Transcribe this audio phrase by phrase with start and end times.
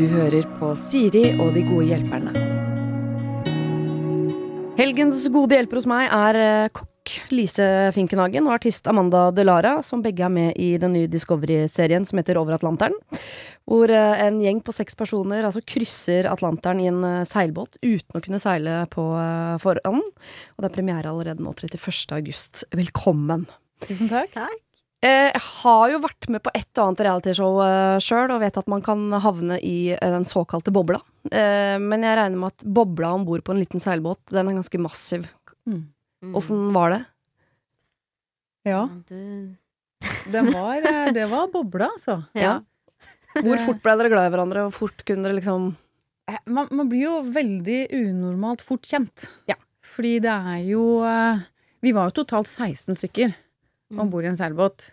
[0.00, 2.32] Du hører på Siri og de gode hjelperne.
[4.80, 10.00] Helgens gode hjelper hos meg er eh, kokk Lise Finkenhagen og artist Amanda Delara, som
[10.00, 12.96] begge er med i den nye Discovery-serien som heter Over Atlanteren.
[13.68, 18.16] Hvor eh, en gjeng på seks personer altså krysser Atlanteren i en eh, seilbåt uten
[18.16, 19.04] å kunne seile på
[19.60, 20.08] forhånd.
[20.56, 22.16] Og det er premiere allerede nå 31.
[22.16, 22.64] august.
[22.72, 23.50] Velkommen.
[23.84, 24.32] Tusen takk.
[24.36, 24.58] Eh,
[25.00, 28.68] Jeg har jo vært med på et og annet realityshow uh, sjøl, og vet at
[28.68, 31.00] man kan havne i eh, den såkalte bobla.
[31.32, 34.58] Eh, men jeg regner med at bobla om bord på en liten seilbåt, den er
[34.58, 35.24] ganske massiv.
[35.64, 35.86] Mm.
[36.36, 37.00] Åssen var det?
[38.68, 38.82] Ja,
[40.32, 42.22] Det var, eh, det var bobla, altså.
[42.36, 42.58] Ja.
[43.40, 45.72] Hvor fort ble dere glad i hverandre, og fort kunne dere liksom
[46.30, 49.26] Eh, Man, man blir jo veldig unormalt fort kjent.
[49.50, 49.56] Ja.
[49.82, 51.40] Fordi det er jo eh,
[51.82, 53.49] Vi var jo totalt 16 stykker Mm.
[53.98, 54.90] Om bord i en seilbåt.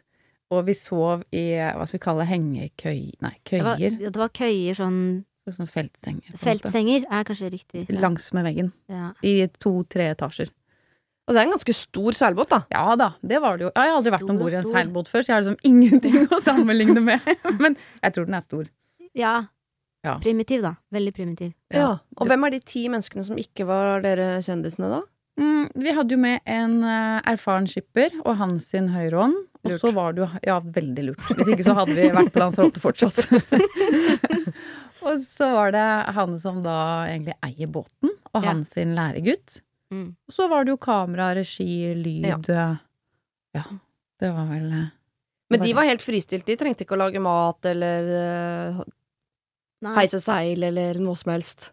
[0.56, 3.02] Og vi sov i hva skal vi kalle hengekøy...
[3.24, 3.98] Nei, det, var, køyer.
[4.05, 5.02] det var køyer, sånn
[5.48, 6.34] Sånn feltsenger.
[6.41, 7.86] Feltsenger er kanskje riktig.
[7.88, 8.02] Ja.
[8.04, 8.74] Langs med veggen.
[8.91, 9.13] Ja.
[9.24, 10.49] I to-tre etasjer.
[11.27, 12.62] Og det er en ganske stor seilbåt, da.
[12.71, 13.71] Ja da, det var det jo.
[13.71, 15.68] Jeg har aldri vært Stor om bord i en seilbåt før, så jeg har liksom
[15.68, 17.32] ingenting å sammenligne med.
[17.64, 18.68] Men jeg tror den er stor.
[19.16, 19.38] ja.
[20.05, 20.14] Ja.
[20.24, 20.76] Primitiv, da.
[20.93, 21.49] Veldig primitiv.
[21.74, 21.88] Ja.
[22.16, 24.99] Og hvem er de ti menneskene som ikke var dere kjendisene, da?
[25.38, 29.35] Mm, vi hadde jo med en eh, erfaren skipper og hans sin høyrehånd.
[29.68, 31.21] Og så var det jo Ja, veldig lurt.
[31.35, 33.20] Hvis ikke så hadde vi vært på Lanzarote fortsatt.
[35.08, 35.85] og så var det
[36.18, 36.77] han som da
[37.10, 38.49] egentlig eier båten, og Ja.
[38.52, 39.60] hans sin læregutt.
[39.93, 40.15] Mm.
[40.27, 42.68] Og så var det jo kamera, regi, lyd Ja,
[43.55, 43.63] ja
[44.20, 44.82] det var vel det
[45.49, 46.46] Men Var de det- var helt fristilt.
[46.46, 51.71] De trengte ikke å lage mat eller uh, heise seil eller noe som helst.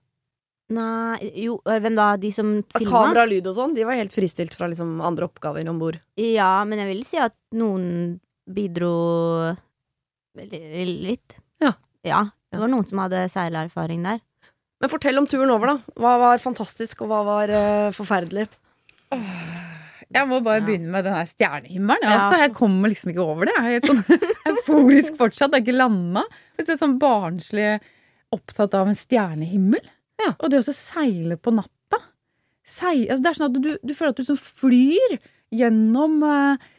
[0.72, 2.14] Nei Jo, hvem da?
[2.16, 2.90] De som filma?
[2.90, 5.98] Kamera, lyd og sånn, de var helt fristilt fra liksom andre oppgaver om bord.
[6.20, 8.94] Ja, men jeg vil si at noen bidro
[10.34, 11.36] litt.
[11.62, 11.74] Ja.
[12.06, 12.22] Ja.
[12.50, 14.20] Det var noen som hadde seilerfaring der.
[14.82, 15.94] Men fortell om turen over, da.
[16.00, 18.48] Hva var fantastisk, og hva var uh, forferdelig?
[20.14, 20.66] Jeg må bare Ja.
[20.66, 22.02] begynne med den her stjernehimmelen.
[22.04, 22.18] Ja.
[22.18, 23.54] Altså, jeg kommer liksom ikke over det.
[23.56, 24.02] Jeg er helt sånn
[24.52, 25.50] euforisk fortsatt.
[25.54, 26.24] Det er ikke landa.
[26.58, 27.68] Jeg er sånn barnslig
[28.34, 29.82] opptatt av en stjernehimmel.
[30.22, 30.34] Ja.
[30.38, 31.98] Og det å seile på natta.
[32.64, 35.18] Sei, altså det er sånn at du, du føler at du sånn flyr
[35.52, 36.70] gjennom eh,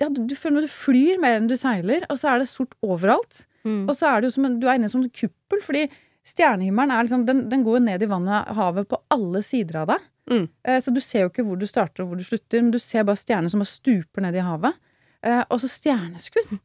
[0.00, 2.48] ja, du, du føler at du flyr mer enn du seiler, og så er det
[2.50, 3.44] sort overalt.
[3.68, 3.84] Mm.
[3.86, 5.84] Og så er det jo som en, du er inne i en sånn kuppel, fordi
[6.28, 9.92] stjernehimmelen er liksom, den, den går jo ned i vannet, havet, på alle sider av
[9.92, 10.06] deg.
[10.28, 10.46] Mm.
[10.68, 12.80] Eh, Så du ser jo ikke hvor du starter og hvor du slutter, men du
[12.82, 14.76] ser bare stjerner som bare stuper ned i havet.
[15.24, 16.56] Eh, Og så stjerneskudd.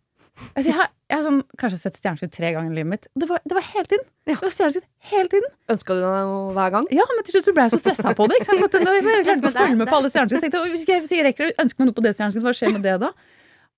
[0.54, 3.04] Altså, jeg, har, jeg har sånn, kanskje sett stjerneskudd tre ganger i livet mitt.
[3.20, 4.06] Det var, det var hele tiden!
[4.26, 4.34] Ja.
[4.34, 5.52] Det var stjerneskudd hele tiden.
[5.74, 6.88] Ønska du deg noe hver gang?
[6.96, 8.40] Ja, men til slutt så ble jeg så stressa på det.
[8.40, 8.64] Ikke sant?
[8.64, 8.82] Jeg,
[9.28, 10.46] klarte ikke å følge med på alle stjerneskudd.
[10.46, 12.74] Tenkte, Hvis jeg, hvis jeg rekker å ønske meg noe på det stjerneskuddet, hva skjer
[12.74, 13.12] med det da?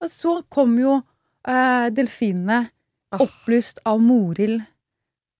[0.04, 2.62] Og så kom jo eh, delfinene
[3.16, 4.64] opplyst av Morild,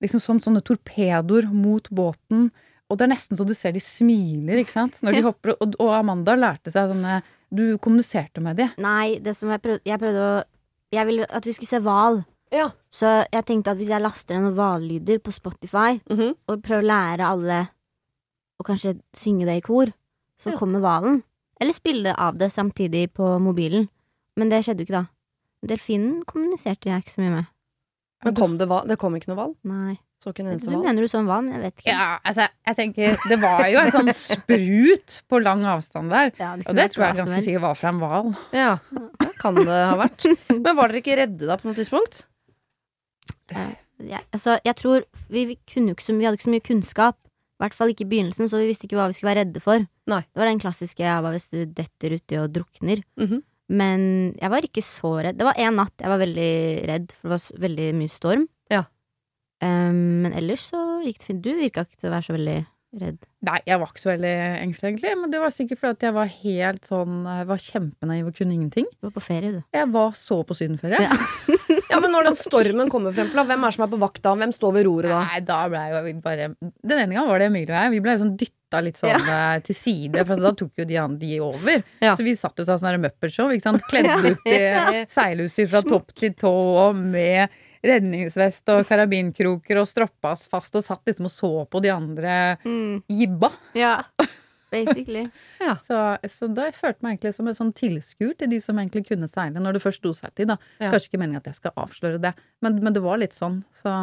[0.04, 2.50] liksom som sånne torpedoer mot båten.
[2.92, 5.00] Og det er nesten så du ser de smiler, ikke sant?
[5.04, 5.56] Når de hopper.
[5.58, 7.22] Og, og Amanda lærte seg sånne
[7.56, 8.68] Du kommuniserte med de.
[8.82, 10.36] Nei, det som jeg prøvde Jeg prøvde å
[10.96, 12.22] Jeg ville at vi skulle se hval.
[12.54, 12.70] Ja.
[12.94, 16.36] Så jeg tenkte at hvis jeg laster ned noen hvallyder på Spotify, Mhm.
[16.48, 17.70] og prøver å lære alle
[18.62, 19.92] å kanskje synge det i kor,
[20.40, 20.58] så Ja.
[20.58, 21.24] kommer hvalen.
[21.60, 23.90] Eller spille av det samtidig på mobilen.
[24.38, 25.06] Men det skjedde jo ikke da.
[25.66, 27.46] Delfinen kommuniserte jeg ikke så mye med.
[28.24, 29.56] Men kom det, det kom ikke noe hval?
[29.64, 29.98] Nei.
[30.26, 30.82] Så ikke en eneste hval?
[30.82, 31.48] mener du sånn hval?
[31.54, 31.92] Jeg vet ikke.
[31.94, 36.32] Ja, altså, jeg tenker Det var jo en sånn sprut på lang avstand der.
[36.42, 38.32] Ja, Og det tror jeg ganske sikkert var fra en hval.
[38.58, 38.72] Ja,
[39.22, 40.26] det kan det ha vært.
[40.50, 42.24] Men var dere ikke redde da på noe tidspunkt?
[43.54, 47.20] Ja, altså, jeg tror vi, vi kunne ikke så, Vi hadde ikke så mye kunnskap.
[47.56, 49.62] I hvert fall ikke i begynnelsen, så vi visste ikke hva vi skulle være redde
[49.64, 49.86] for.
[50.12, 50.24] Nei.
[50.28, 53.06] Det var den klassiske ja, hva hvis du detter uti og drukner.
[53.22, 53.44] Mhm.
[53.66, 54.02] Men
[54.38, 55.40] jeg var ikke så redd.
[55.40, 56.50] Det var én natt jeg var veldig
[56.86, 58.44] redd, for det var veldig mye storm.
[59.66, 61.44] Um, men ellers så gikk det fint.
[61.46, 62.60] Du virka ikke til å være så veldig
[63.02, 63.18] redd.
[63.46, 64.34] Nei, jeg var ikke så veldig
[64.64, 65.14] engstelig, egentlig.
[65.22, 68.56] Men det var sikkert fordi at jeg var helt sånn Jeg var kjempenaiv og kunne
[68.56, 68.88] ingenting.
[68.96, 69.62] Du var på ferie, du.
[69.76, 71.04] Jeg var så på sydenferie.
[71.06, 71.20] Ja.
[71.96, 74.34] Ja, men når den stormen kommer frem, eksempel, hvem er som er på vakt da?
[74.38, 75.20] Hvem står ved roret da?
[75.30, 77.92] Nei, da ble jeg bare Den ene gangen var det Emilie og jeg.
[77.94, 79.38] Vi ble sånn dytta litt sånn ja.
[79.64, 81.86] til side, for da tok jo de, de over.
[82.04, 82.16] Ja.
[82.18, 83.86] Så vi satt jo sånn der Muppet-show, ikke sant.
[83.92, 84.60] Kledd ut i
[85.16, 86.52] seilutstyr fra topp til tå
[86.88, 91.82] og med redningsvest og karabinkroker og stroppa oss fast og satt liksom og så på
[91.84, 92.40] de andre
[93.12, 93.52] jibba.
[93.78, 94.00] Ja.
[94.72, 95.30] Basically.
[95.86, 95.98] Så,
[96.30, 99.30] så da jeg følte meg egentlig som en sånn tilskuer til de som egentlig kunne
[99.32, 100.58] seile, når det først sto til da.
[100.82, 100.90] Ja.
[100.92, 102.34] Kanskje ikke meningen at jeg skal avsløre det,
[102.66, 103.62] men, men det var litt sånn.
[103.76, 103.94] Så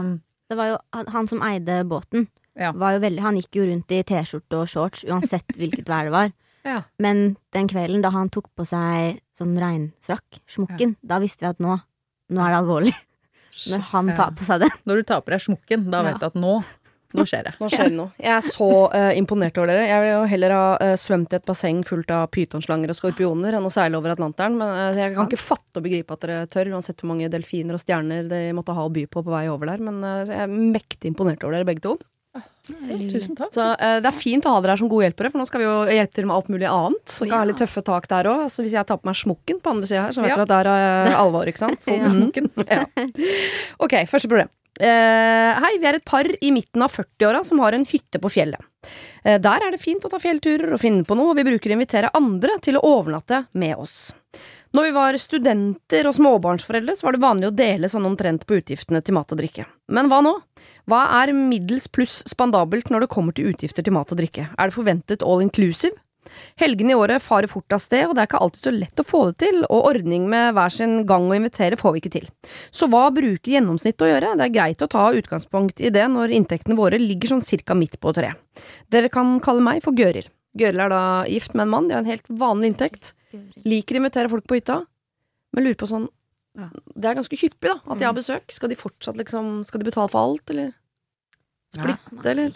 [0.49, 0.79] Det var jo
[1.13, 2.29] han, som eide båten.
[2.59, 2.73] Ja.
[2.77, 6.15] Var jo veldig, han gikk jo rundt i T-skjorte og shorts uansett hvilket vær det
[6.17, 6.33] var.
[6.63, 6.85] Ja.
[7.03, 11.59] Men den kvelden da han tok på seg sånn regnfrakk, smokken, da visste vi at
[11.59, 11.75] nå,
[12.31, 12.93] nå er det alvorlig.
[13.73, 14.71] Når han tar på seg den.
[14.89, 16.07] Når du tar på deg smokken, da Ja.
[16.11, 16.53] vet du at nå,
[17.13, 17.53] nå skjer det.
[17.61, 18.11] Nå skjer det noe.
[18.17, 19.85] Jeg er så uh, imponert over dere.
[19.91, 23.59] Jeg vil jo heller ha uh, svømt i et basseng fullt av pytonslanger og skorpioner
[23.59, 24.57] enn å seile over Atlanteren.
[24.57, 27.77] Men uh, jeg kan ikke fatte og begripe at dere tør, uansett hvor mange delfiner
[27.77, 29.85] og stjerner de måtte ha å by på på vei over der.
[29.85, 31.99] Men jeg er mektig imponert over dere begge to.
[32.63, 33.51] Tusen takk.
[33.53, 35.61] Så uh, det er fint å ha dere her som gode hjelpere, for nå skal
[35.63, 37.03] vi jo hjelpe til med alt mulig annet.
[37.11, 38.45] Så kan ha litt tøffe tak der òg.
[38.55, 40.39] Så hvis jeg tar på meg smokken på andre sida her, så vet Ja.
[40.39, 41.83] dere at der er alvor, ikke sant?
[41.87, 42.31] Så, Mhm.
[42.71, 42.85] Ja.
[43.83, 44.49] Ok, første problem.
[44.81, 48.31] Uh, hei, vi er et par i midten av 40-åra som har en hytte på
[48.33, 48.63] fjellet.
[49.27, 51.71] Uh, der er det fint å ta fjellturer og finne på noe, og vi bruker
[51.75, 54.13] å invitere andre til å overnatte med oss.
[54.73, 58.57] Når vi var studenter og småbarnsforeldre, så var det vanlig å dele sånn omtrent på
[58.57, 59.67] utgiftene til mat og drikke.
[59.93, 60.33] Men hva nå?
[60.89, 64.47] Hva er middels pluss spandabelt når det kommer til utgifter til mat og drikke?
[64.57, 65.93] Er det forventet all inclusive?
[66.57, 69.05] Helgene i året farer fort av sted, og det er ikke alltid så lett å
[69.05, 72.29] få det til, og ordning med hver sin gang å invitere får vi ikke til.
[72.73, 74.35] Så hva bruker gjennomsnittet å gjøre?
[74.41, 78.01] Det er greit å ta utgangspunkt i det når inntektene våre ligger sånn cirka midt
[78.01, 78.41] på treet.
[78.89, 80.33] Dere kan kalle meg for Gøril.
[80.57, 83.13] Gøril er da gift med en mann, de har en helt vanlig inntekt.
[83.65, 84.81] Liker å invitere folk på hytta,
[85.53, 86.09] men lurer på sånn
[86.55, 86.67] Ja.
[86.95, 88.51] Det er ganske hyppig, da, at de har besøk.
[88.53, 90.75] Skal de fortsatt liksom Skal de betale for alt, eller?
[91.73, 92.53] Splitte, eller?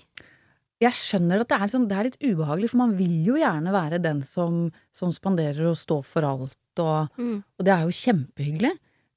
[0.84, 3.72] Jeg skjønner at det er, sånn, det er litt ubehagelig, for man vil jo gjerne
[3.72, 7.38] være den som, som spanderer og står for alt, og, Mm.
[7.58, 8.74] og det er jo kjempehyggelig.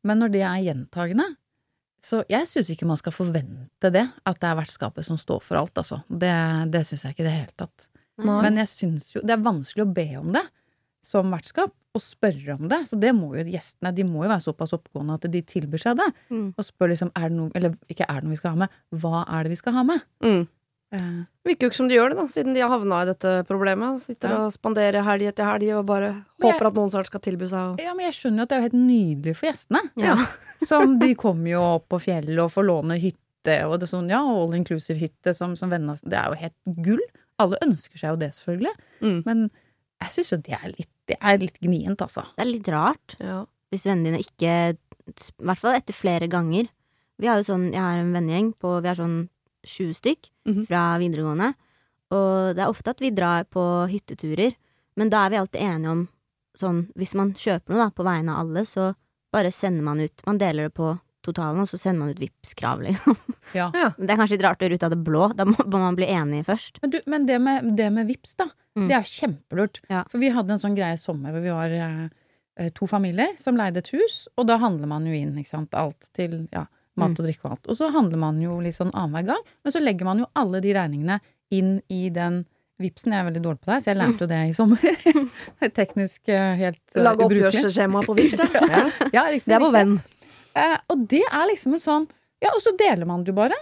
[0.08, 1.36] Men når det er gjentagende
[2.02, 5.58] Så jeg syns ikke man skal forvente det, at det er vertskapet som står for
[5.60, 6.02] alt, altså.
[6.08, 6.32] Det,
[6.72, 7.88] det syns jeg ikke i det hele tatt.
[8.18, 8.42] Mm.
[8.42, 10.46] Men jeg syns jo det er vanskelig å be om det
[11.06, 12.84] som vertskap, og spørre om det.
[12.90, 15.98] Så det må jo gjestene, de må jo være såpass oppgående at de tilbyr seg
[15.98, 16.08] det.
[16.30, 16.54] Mm.
[16.58, 18.80] Og spør liksom er det noe, eller ikke er det noe vi skal ha med,
[19.02, 20.04] hva er det vi skal ha med?
[20.24, 20.44] Mm.
[20.92, 23.34] Eh, Virker jo ikke som de gjør det, da, siden de har havna i dette
[23.50, 24.00] problemet.
[24.02, 24.38] Sitter Ja.
[24.46, 27.60] og spanderer helg etter helg og bare jeg- håper at noen snart skal tilby seg
[27.78, 29.82] å ja, men jeg skjønner jo at det er jo helt nydelig for gjestene.
[29.98, 30.16] Ja.
[30.70, 34.10] Som de kommer jo opp på fjellet og får låne hytte, og det er sånn,
[34.10, 37.02] ja, all inclusive hytte som, som venner Det er jo helt gull.
[37.40, 38.74] Alle ønsker seg jo det, selvfølgelig.
[39.02, 39.24] Mm.
[39.26, 39.50] Men
[40.02, 42.24] jeg syns jo det er litt, det er litt gnient, altså.
[42.38, 43.44] Det er litt rart ja.
[43.72, 44.54] hvis vennene dine ikke
[45.10, 46.68] I hvert fall etter flere ganger.
[47.20, 49.18] Vi har jo sånn, Jeg har en vennegjeng på Vi er sånn
[49.66, 50.66] 20 stykk Mhm.
[50.68, 51.54] fra videregående.
[52.12, 53.62] Og det er ofte at vi drar på
[53.92, 54.56] hytteturer,
[54.96, 56.08] men da er vi alltid enige om
[56.58, 58.94] sånn Hvis man kjøper noe da på vegne av alle, så
[59.34, 62.82] bare sender man ut Man deler det på totalen, og så sender man ut Vipps-krav,
[62.86, 63.18] liksom.
[63.58, 63.72] Ja.
[63.74, 63.88] Ja.
[63.98, 65.28] Det er kanskje litt rart å gjøre ut av det blå.
[65.34, 66.78] Da må man bli enig først.
[66.84, 68.84] Men, du, men det med, det med Vipps, da, Mm.
[68.88, 69.80] det er jo kjempelurt.
[69.90, 70.04] Ja.
[70.12, 73.58] For vi hadde en sånn greie i sommer hvor vi var eh, to familier som
[73.58, 77.10] leide et hus, og da handler man jo inn ikke sant, alt til ja, mat
[77.10, 77.18] Mm.
[77.18, 77.68] og drikke og alt.
[77.74, 80.62] Og så handler man jo litt sånn annenhver gang, men så legger man jo alle
[80.64, 81.18] de regningene
[81.52, 82.44] inn i den
[82.80, 84.80] Vipsen, jeg er veldig dårlig på det, så jeg lærte jo det i sommer.
[85.82, 88.86] Teknisk eh, helt eh, Lage oppgjørsskjema på Vipps, ja.
[89.18, 89.98] Ja, riktig, Det er vår venn.
[90.60, 92.08] Eh, og det er liksom en sånn
[92.44, 93.56] Ja, og så deler man det jo bare.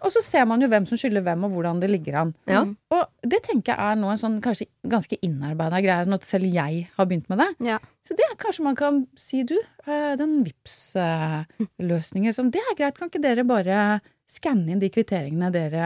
[0.00, 2.30] Og så ser man jo hvem som skylder hvem, og hvordan det ligger an.
[2.48, 2.62] Ja.
[2.94, 6.46] Og det tenker jeg er nå en sånn kanskje ganske innarbeida greie, sånn at selv
[6.48, 7.48] jeg har begynt med det.
[7.68, 7.76] Ja.
[8.06, 12.96] Så det er kanskje man kan si, du, eh, den Vipps-løsningen som Det er greit,
[12.98, 15.84] kan ikke dere bare skanne inn de kvitteringene dere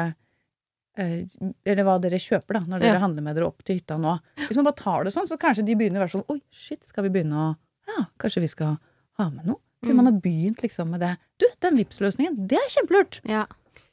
[0.99, 1.25] eh,
[1.67, 3.03] Eller hva dere kjøper, da, når dere Ja.
[3.03, 4.19] handler med dere opp til hytta nå.
[4.47, 6.85] Hvis man bare tar det sånn, så kanskje de begynner å være sånn Oi, shit,
[6.85, 7.57] skal vi begynne å
[7.89, 8.79] Ja, kanskje vi skal
[9.19, 9.59] ha med noe?
[9.85, 9.97] Kunne Mm.
[9.97, 11.17] man ha begynt liksom med det?
[11.39, 13.21] Du, den Vipps-løsningen, det er kjempelurt!
[13.25, 13.47] Ja.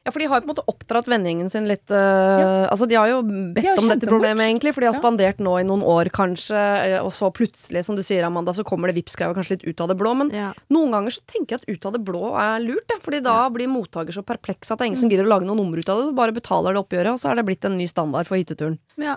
[0.05, 2.93] Ja, for de har jo på en måte oppdratt vennegjengen sin litt eh, Altså, de
[2.93, 4.45] har jo bedt har om dette problemet, bort.
[4.53, 4.99] egentlig, for de har Ja.
[4.99, 8.63] spandert nå i noen år, kanskje, eh, og så plutselig, som du sier, Amanda, så
[8.63, 10.15] kommer det Vipps-greier kanskje litt ut av det blå.
[10.15, 10.53] Men Ja.
[10.69, 13.49] noen ganger så tenker jeg at ut av det blå er lurt, det, fordi da
[13.49, 15.89] blir mottaker så perpleks at det er ingen som gidder å lage noe nummer ut
[15.89, 16.05] av det.
[16.09, 18.77] Du bare betaler det oppgjøret, og så er det blitt en ny standard for hytteturen.
[18.97, 19.15] Ja.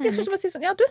[0.00, 0.84] Jeg synes bare si sånn, ja du,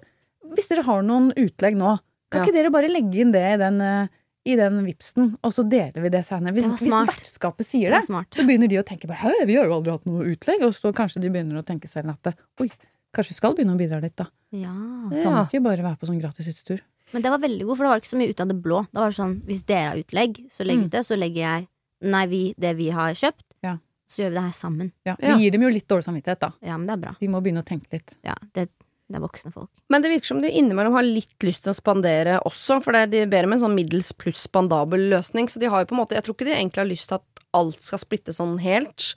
[0.56, 2.00] hvis dere har noen utlegg nå,
[2.32, 2.46] kan Ja.
[2.46, 4.08] ikke dere bare legge inn det i den, eh,
[4.45, 6.53] i den vipsen, og så deler vi det senere?
[6.55, 9.55] Hvis, Det hvis vertskapet sier Det det, så begynner de å tenke bare det vi
[9.60, 10.63] har jo aldri hatt noe utlegg.
[10.65, 12.69] Og så kanskje de begynner å tenke selv at oi,
[13.13, 14.25] kanskje vi skal begynne å bidra litt, da.
[14.51, 14.74] Ja.
[14.74, 15.45] Kan Ja.
[15.45, 16.81] ikke bare være på sånn gratis hyttetur.
[17.13, 18.88] Men det var veldig god, for det var ikke så mye ut av det blå.
[18.93, 20.89] Da var det sånn, Hvis dere har utlegg, så legg Mm.
[20.89, 21.05] det.
[21.05, 21.67] Så legger jeg
[22.03, 23.43] Nei, vi, det vi har kjøpt.
[23.62, 23.77] Ja.
[24.10, 24.91] Så gjør vi det her sammen.
[25.05, 25.36] Ja, Ja.
[25.38, 26.51] Vi gir dem jo litt dårlig samvittighet, da.
[26.63, 27.15] Ja, men det er bra.
[27.19, 28.15] De må begynne å tenke litt.
[28.25, 28.69] Ja, det,
[29.12, 29.70] det er voksne folk.
[29.91, 33.25] Men det virker som de innimellom har litt lyst til å spandere også, for de
[33.32, 36.18] ber om en sånn middels pluss spandabel løsning, så de har jo på en måte
[36.18, 39.12] Jeg tror ikke de egentlig har lyst til at alt skal splittes sånn helt.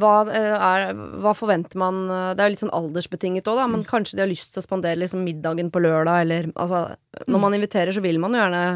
[0.00, 3.84] Hva, eh, er, hva forventer man Det er jo litt sånn aldersbetinget òg, da, men
[3.84, 6.96] kanskje de har lyst til å spandere liksom middagen på lørdag, eller altså
[7.28, 8.66] Når man inviterer, så vil man jo gjerne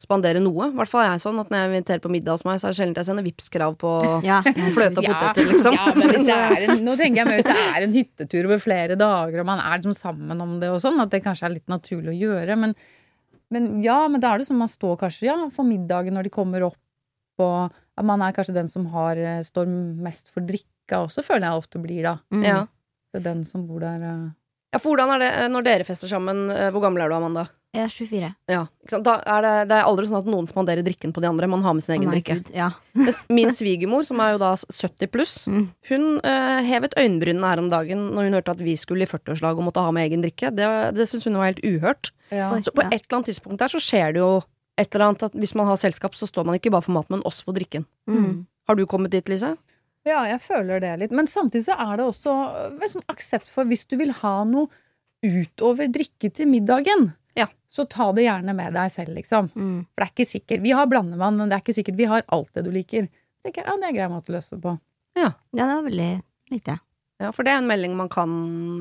[0.00, 0.70] spandere noe.
[0.70, 2.68] I hvert fall er jeg sånn at når jeg inviterer på middag hos meg, så
[2.68, 3.90] er det sjelden jeg sender Vipps-krav på
[4.30, 4.38] Ja.
[4.76, 5.16] fløte og Ja.
[5.18, 5.76] poteter, liksom.
[5.76, 8.62] Ja, men det er en, nå tenker jeg mer at det er en hyttetur over
[8.64, 11.54] flere dager, og man er liksom sammen om det og sånn, at det kanskje er
[11.58, 12.56] litt naturlig å gjøre.
[12.64, 12.74] Men
[13.50, 16.30] Men ja, men da er det sånn man står kanskje ja, for middagen når de
[16.30, 16.78] kommer opp,
[17.42, 19.66] og at man er kanskje den som har, eh, står
[20.06, 22.12] mest for drikka også, føler jeg ofte blir da.
[22.32, 22.44] Mm.
[22.46, 22.60] Ja.
[23.12, 24.00] Det er den som bor der.
[24.00, 24.28] eh.
[24.72, 26.46] ja, for hvordan er det eh, når dere fester sammen?
[26.70, 27.48] Hvor gammel er du, Amanda?
[27.70, 28.28] Jeg er 24.
[28.50, 29.04] Ja, ikke sant?
[29.06, 31.46] Da er det, det er aldri sånn at noen spanderer drikken på de andre.
[31.46, 32.36] Man har med sin egen egen nei, drikke.
[32.40, 32.70] Gud, Ja.
[33.36, 35.68] Min svigermor, som er jo da 70 pluss, Mm.
[35.90, 39.54] hun uh, hevet øyenbrynene her om dagen når hun hørte at vi skulle i 40-årslag
[39.62, 40.50] og måtte ha med egen drikke.
[40.50, 40.66] Det,
[40.98, 42.10] det syns hun var helt uhørt.
[42.34, 42.58] Oi.
[42.66, 42.90] Så på Ja.
[42.90, 44.32] et eller annet tidspunkt der så skjer det jo
[44.80, 47.14] et eller annet at hvis man har selskap, så står man ikke bare for maten,
[47.18, 47.86] men også for drikken.
[48.10, 48.46] Mm.
[48.66, 49.54] Har du kommet dit, Lise?
[50.08, 51.12] Ja, jeg føler det litt.
[51.14, 52.34] Men samtidig så er det også
[52.80, 54.66] øh, sånn aksept for hvis du vil ha noe
[55.22, 57.46] utover drikke til middagen, Ja.
[57.70, 59.50] så ta det gjerne med deg selv, liksom.
[59.54, 59.86] Mm.
[59.86, 60.62] For det er ikke sikkert.
[60.64, 63.08] Vi har blandevann, men det er ikke sikkert vi har alt det du liker.
[63.40, 64.76] Det er, ja, det er en grei måte å løse det på.
[65.18, 66.10] Ja, det var veldig
[66.50, 66.78] lite.
[67.20, 68.32] Ja, for det er en melding man kan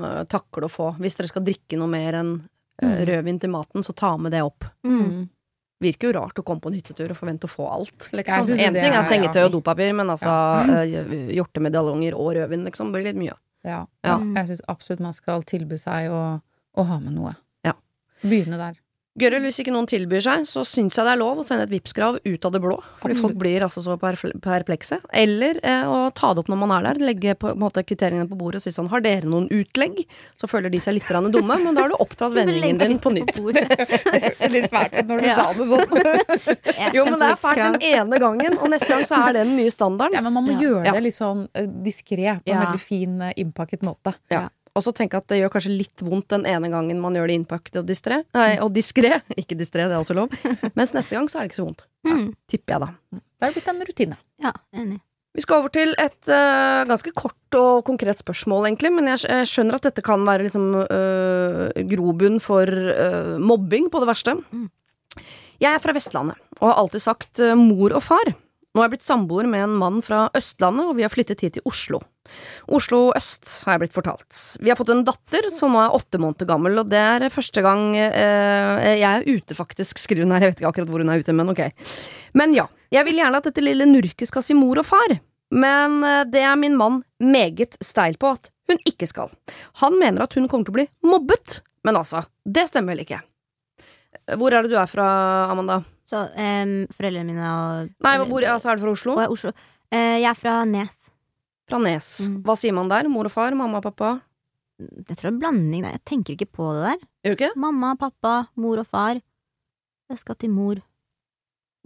[0.01, 0.93] uh, takle å få.
[0.99, 2.47] Hvis dere skal drikke noe mer enn uh,
[2.79, 3.05] Mm.
[3.09, 4.63] rødvin til maten, så ta med det opp.
[4.87, 5.27] Mm.
[5.83, 8.53] Virker jo rart å komme på en hyttetur og forvente å få alt, liksom.
[8.55, 9.49] Én ting er sengetøy ja.
[9.49, 10.31] og dopapir, men altså
[10.79, 13.35] eh, hjortemedaljonger og rødvin, liksom, blir litt mye.
[13.67, 13.81] Ja.
[14.03, 14.15] Ja.
[14.19, 14.31] Mm.
[14.39, 17.35] Jeg syns absolutt man skal tilby seg å, å ha med noe.
[18.21, 18.29] Ja.
[18.29, 18.77] Begynne der.
[19.19, 21.71] Gøril, hvis ikke noen tilbyr seg, så syns jeg det er lov å sende et
[21.73, 22.75] Vipps-krav ut av det blå.
[23.01, 24.99] Fordi folk blir altså så perplekse.
[25.11, 27.01] Eller eh, å ta det opp når man er der.
[27.03, 30.05] Legge på, på en måte kvitteringene på bordet og si sånn Har dere noen utlegg?
[30.39, 33.41] Så føler de seg litt dumme, men da har du oppdratt vendingen din på nytt.
[34.53, 35.35] Litt fælt når du Ja.
[35.35, 35.89] sa det sånn.
[36.95, 39.57] Jo, men det er fælt den ene gangen, og neste gang så er det den
[39.57, 40.15] nye standarden.
[40.15, 40.61] Ja, men man må Ja.
[40.69, 42.63] gjøre det litt sånn uh, diskré, på en Ja.
[42.69, 44.15] veldig fin, uh, innpakket måte.
[44.31, 44.49] Og
[44.85, 47.81] så tenke at det gjør kanskje litt vondt den ene gangen man gjør det innpakket
[47.81, 48.21] og distré.
[48.37, 49.19] Nei, og diskré.
[49.41, 50.33] Ikke distré, det er også lov.
[50.79, 51.85] Mens neste gang så er det ikke så vondt.
[52.07, 52.17] Ja,
[52.49, 53.21] Tipper jeg, da.
[53.39, 54.19] Det er blitt en rutine.
[54.43, 54.99] Ja, enig.
[55.37, 58.91] Vi skal over til et uh, ganske kort og konkret spørsmål, egentlig.
[58.95, 64.01] Men jeg, jeg skjønner at dette kan være liksom uh, grobunn for uh, mobbing på
[64.01, 64.35] det verste.
[64.49, 64.67] Mm.
[65.61, 68.33] Jeg er fra Vestlandet og har alltid sagt mor og far.
[68.79, 71.57] Nå har jeg blitt samboer med en mann fra Østlandet, og vi har flyttet hit
[71.57, 71.97] til Oslo.
[72.71, 74.37] Oslo øst, har jeg blitt fortalt.
[74.63, 77.59] Vi har fått en datter som nå er åtte måneder gammel, og det er første
[77.65, 80.45] gang eh, jeg er ute, faktisk, skriver hun her.
[80.45, 81.59] Jeg vet ikke akkurat hvor hun er ute, men ok.
[82.39, 85.17] Men ja, jeg vil gjerne at dette lille nurket skal si mor og far.
[85.51, 89.35] Men eh, det er min mann meget steil på at hun ikke skal.
[89.83, 91.59] Han mener at hun kommer til å bli mobbet.
[91.83, 93.25] Men altså, det stemmer vel ikke.
[94.39, 95.09] Hvor er det du er fra,
[95.51, 95.81] Amanda?
[96.09, 99.13] Så um, foreldrene mine og Nei, hvor, altså, er du fra Oslo?
[99.13, 99.53] Og jeg Oslo.
[99.93, 100.97] Uh, jeg er fra Nes.
[101.69, 102.09] Fra Nes.
[102.25, 102.39] Mm.
[102.47, 103.09] Hva sier man der?
[103.13, 103.53] Mor og far?
[103.57, 104.15] Mamma og pappa?
[104.79, 105.85] Jeg tror det er en blanding.
[105.85, 105.97] der.
[105.97, 107.07] Jeg tenker ikke på det der.
[107.27, 107.51] Gjør du ikke?
[107.59, 109.19] Mamma, pappa, mor og far.
[110.09, 110.79] Jeg skal til mor.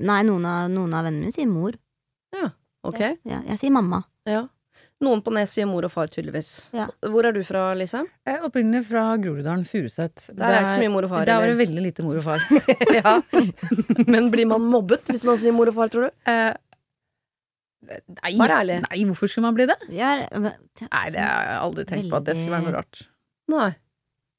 [0.04, 1.76] Nei, noen av, noen av vennene mine sier mor.
[2.34, 2.52] Ja,
[2.84, 3.00] Ok.
[3.24, 4.02] Ja, jeg sier mamma.
[4.28, 4.42] Ja.
[5.04, 6.50] Noen på Nes sier mor og far, tydeligvis.
[6.78, 6.88] Ja.
[7.12, 8.04] Hvor er du fra, Lise?
[8.28, 10.28] Jeg er opprinnelig fra Groruddalen, Furuset.
[10.32, 11.26] Der er det ikke så mye mor og far.
[11.28, 12.46] Der var det veldig lite mor og far.
[13.00, 13.16] ja.
[14.08, 16.22] Men blir man mobbet hvis man sier mor og far, tror du?
[16.32, 16.54] Eh,
[18.24, 19.80] nei, nei, hvorfor skulle man bli det?
[19.92, 20.54] Jeg er,
[20.88, 23.04] Nei, det har jeg aldri tenkt på at det skulle være noe rart.
[23.52, 23.70] Nei.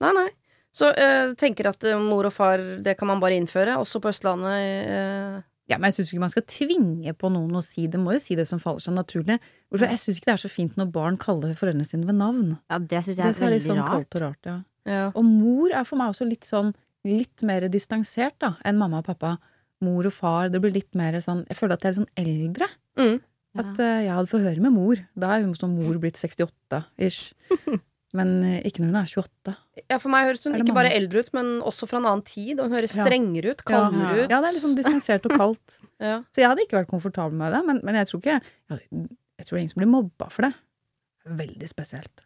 [0.04, 0.28] Nei, nei.
[0.74, 4.10] Så øh, tenker at øh, mor og far, det kan man bare innføre, også på
[4.10, 4.54] Østlandet.
[4.90, 5.42] øh.
[5.68, 7.98] Ja, men jeg syns ikke man skal tvinge på noen å si det.
[8.00, 9.38] Må jo si det som faller seg naturlig.
[9.72, 12.58] Hvorfor- Jeg syns ikke det er så fint når barn kaller foreldrene sine ved navn.
[12.70, 13.88] Ja, det syns jeg er er litt veldig sånn rart.
[13.94, 14.56] kaldt og rart, ja.
[14.86, 15.10] Ja.
[15.16, 19.04] Og mor er for meg også litt sånn litt mer distansert da enn mamma og
[19.06, 19.38] pappa.
[19.80, 22.26] Mor og far, det blir litt mer sånn Jeg føler at jeg er litt sånn
[22.26, 22.68] eldre.
[22.98, 23.20] Mm.
[23.54, 23.60] Ja.
[23.60, 24.96] At uh, jeg hadde fått høre med mor.
[25.16, 27.32] Da er hun som mor blitt 68 ish.
[28.14, 29.54] Men eh, ikke når hun er 28.
[29.90, 32.22] ja, for meg høres hun det ikke bare eldre ut, men også fra en annen
[32.28, 32.60] tid.
[32.60, 34.30] Og hun høres strengere ut, kaldere ut.
[34.30, 35.80] Ja, det er sånn distansert og kaldt.
[36.04, 36.18] Ja.
[36.34, 38.42] Så jeg hadde ikke vært komfortabel med det, men, men jeg tror ikke jeg,
[38.74, 40.50] jeg tror det er ingen som blir mobba for det.
[41.38, 42.24] Veldig spesielt.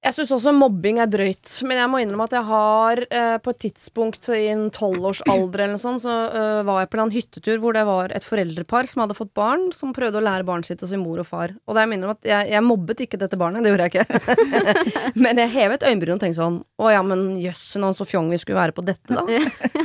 [0.00, 3.52] Jeg syns også mobbing er drøyt, men jeg må innrømme at jeg har eh, på
[3.52, 7.60] et tidspunkt i en tolvårsalder eller noe sånt, så eh, var jeg på en hyttetur
[7.60, 10.80] hvor det var et foreldrepar som hadde fått barn, som prøvde å lære barnet sitt
[10.80, 11.52] å si mor og far.
[11.68, 13.90] Og det er jeg minner om at jeg, jeg mobbet ikke dette barnet, det gjorde
[13.90, 14.38] jeg ikke.
[15.26, 18.60] men jeg hevet øyenbrynene og tenkte sånn Å ja, men jøssen, så fjong vi skulle
[18.62, 19.84] være på dette, da.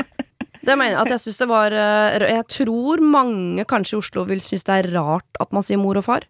[0.66, 4.24] Det mener jeg at jeg synes det var eh, Jeg tror mange kanskje i Oslo
[4.32, 6.26] vil synes det er rart at man sier mor og far.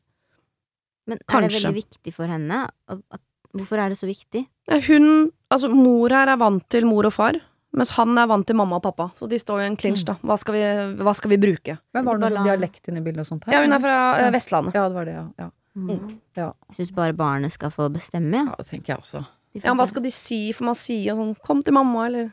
[1.05, 1.53] Men er det Kanskje.
[1.61, 2.65] veldig viktig for henne?
[2.89, 3.21] At,
[3.55, 4.45] hvorfor er det så viktig?
[4.87, 7.37] Hun, altså mor her er vant til mor og far,
[7.75, 9.09] mens han er vant til mamma og pappa.
[9.19, 10.15] Så de står jo i en clinch, da.
[10.23, 10.63] Hva skal vi,
[11.03, 11.77] hva skal vi bruke?
[11.93, 13.53] Men var det noe dialekt inne i bildet og sånt her?
[13.57, 14.31] Ja, hun er fra eh, Ja.
[14.35, 14.75] Vestlandet.
[14.77, 15.27] Ja, det var det, ja.
[15.45, 16.21] Ja, Mm.
[16.37, 16.53] Ja.
[16.69, 18.45] Jeg syns bare barnet skal få bestemme, ja.
[18.47, 19.25] ja det tenker jeg også.
[19.59, 20.37] Ja, hva skal de si?
[20.55, 22.31] For man sier jo sånn 'kom til mamma', eller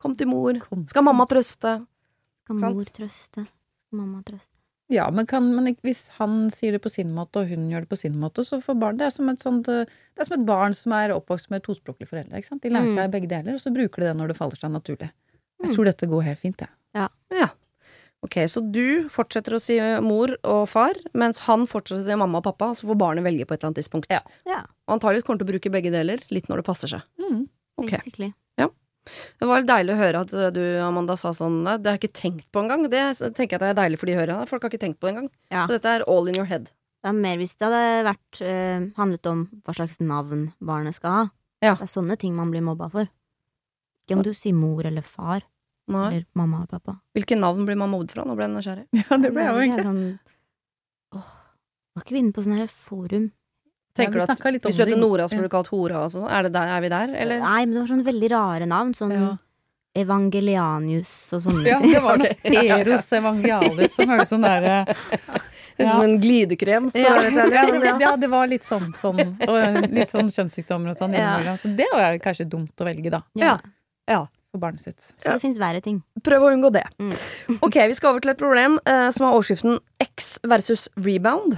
[0.00, 0.60] 'kom til mor'.
[0.64, 0.86] Kom.
[0.88, 1.84] Skal mamma trøste?
[2.44, 3.44] Skal mor trøste?
[3.44, 4.48] Skal mamma trøste?
[4.90, 7.90] Ja, men, kan, men hvis han sier det på sin måte, og hun gjør det
[7.92, 10.40] på sin måte, så får barn Det er som et, sånt, eh, det er som
[10.40, 12.34] et barn som er oppvokst med tospråklige foreldre.
[12.40, 12.62] Ikke sant?
[12.62, 12.96] De lærer Mm.
[12.98, 15.10] seg begge deler, og så bruker de det når det faller seg naturlig.
[15.62, 16.68] Jeg tror dette går helt fint, jeg.
[18.22, 22.42] Ok, så du fortsetter å si mor og far, mens han fortsetter å si mamma
[22.42, 24.10] og pappa, så får barnet velge på et eller annet tidspunkt.
[24.12, 24.20] Ja.
[24.44, 27.02] Ja, Og antagelig kommer til å bruke begge deler, litt når det passer seg.
[27.18, 27.48] Mm.
[27.80, 28.34] basically.
[29.40, 32.46] Det var deilig å høre at du, Amanda, sa sånn Det har jeg ikke tenkt
[32.52, 32.84] på engang.
[32.92, 33.00] Det
[33.36, 34.50] tenker jeg at det er deilig for de hører.
[34.50, 35.30] Folk har ikke tenkt på det engang.
[35.50, 35.64] Ja.
[35.64, 36.68] Så dette er all in your head.
[37.00, 41.16] Det er mer hvis det hadde vært uh, handlet om hva slags navn barnet skal
[41.16, 41.22] ha.
[41.64, 41.74] Ja.
[41.80, 43.08] Det er sånne ting man blir mobba for.
[44.04, 45.40] Ikke om du sier mor eller far
[45.90, 46.06] Nei.
[46.10, 46.98] eller mamma eller pappa.
[47.16, 48.24] Hvilke navn blir man mobbet fra?
[48.28, 48.86] Nå ble jeg nysgjerrig.
[49.00, 49.86] Ja, det ble jeg jo egentlig.
[49.88, 51.30] Sånn, åh,
[51.94, 53.30] var ikke vi inne på sånn her forum?
[53.96, 54.96] Tenker ja, du at Hvis du heter.
[55.00, 56.28] Nora, så blir du kalt hora og sånn?
[56.30, 57.40] Er, er vi der, eller?
[57.42, 58.92] Nei, men det var sånne veldig rare navn.
[58.96, 59.30] Sånn Ja.
[59.98, 62.36] Evangelianius og sånne Ja, det var det.
[62.62, 64.84] Eros Evangelius, som høres sånn derre
[65.80, 66.90] Det er Som en glidekrem.
[66.94, 67.94] ja, ja, det, ja.
[68.04, 71.38] ja, var litt sånn, sånn og litt sånn kjønnssykdommer og sånn Ja.
[71.38, 71.56] innimellom.
[71.56, 73.22] Så det var kanskje dumt å velge, da.
[73.40, 73.54] Ja.
[74.04, 74.26] Ja.
[74.52, 75.00] For barnet sitt.
[75.22, 76.02] Så det fins verre ting.
[76.26, 76.82] Prøv å unngå det.
[77.00, 77.14] Mm.
[77.62, 81.56] Ok, vi skal over til et problem eh, som har overskriften X versus rebound.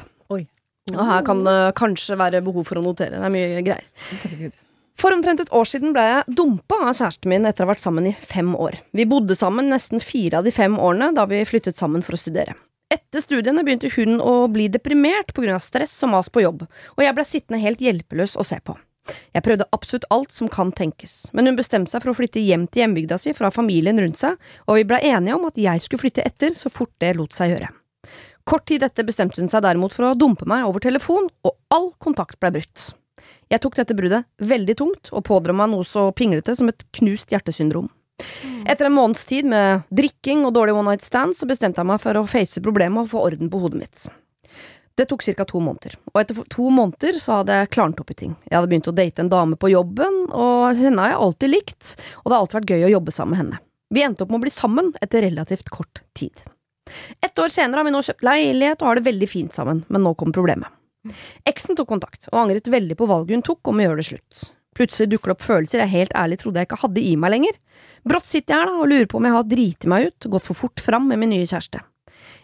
[0.90, 3.20] Og her kan det kanskje være behov for å notere.
[3.20, 4.52] Det er mye greier.
[4.98, 7.84] For omtrent et år siden ble jeg dumpa av kjæresten min etter å ha vært
[7.84, 8.76] sammen i fem år.
[8.94, 12.20] Vi bodde sammen nesten fire av de fem årene da vi flyttet sammen for å
[12.20, 12.54] studere.
[12.92, 15.56] Etter studiene begynte hun å bli deprimert pga.
[15.60, 18.76] stress og mas på jobb, og jeg ble sittende helt hjelpeløs å se på.
[19.34, 22.68] Jeg prøvde absolutt alt som kan tenkes, men hun bestemte seg for å flytte hjem
[22.68, 24.36] til hjembygda si fra familien rundt seg,
[24.68, 27.56] og vi ble enige om at jeg skulle flytte etter så fort det lot seg
[27.56, 27.72] gjøre.
[28.48, 31.92] Kort tid etter bestemte hun seg derimot for å dumpe meg over telefon, og all
[32.02, 32.90] kontakt ble brutt.
[33.52, 37.32] Jeg tok dette bruddet veldig tungt, og pådro meg noe så pinglete som et knust
[37.34, 37.90] hjertesyndrom.
[38.68, 42.02] Etter en måneds tid med drikking og dårlig one night stand, så bestemte jeg meg
[42.02, 44.04] for å face problemet og få orden på hodet mitt.
[44.98, 45.44] Det tok ca.
[45.48, 48.34] to måneder, og etter to måneder så hadde jeg klarnet opp i ting.
[48.44, 51.92] Jeg hadde begynt å date en dame på jobben, og henne har jeg alltid likt,
[52.20, 53.62] og det har alltid vært gøy å jobbe sammen med henne.
[53.92, 56.44] Vi endte opp med å bli sammen etter relativt kort tid.
[57.22, 60.02] Ett år senere har vi nå kjøpt leilighet og har det veldig fint sammen, men
[60.04, 60.68] nå kom problemet.
[61.48, 64.42] Eksen tok kontakt, og angret veldig på valget hun tok om å gjøre det slutt.
[64.72, 67.56] Plutselig dukker det opp følelser jeg helt ærlig trodde jeg ikke hadde i meg lenger.
[68.08, 70.48] Brått sitter jeg her da og lurer på om jeg har driti meg ut, gått
[70.48, 71.82] for fort fram med min nye kjæreste.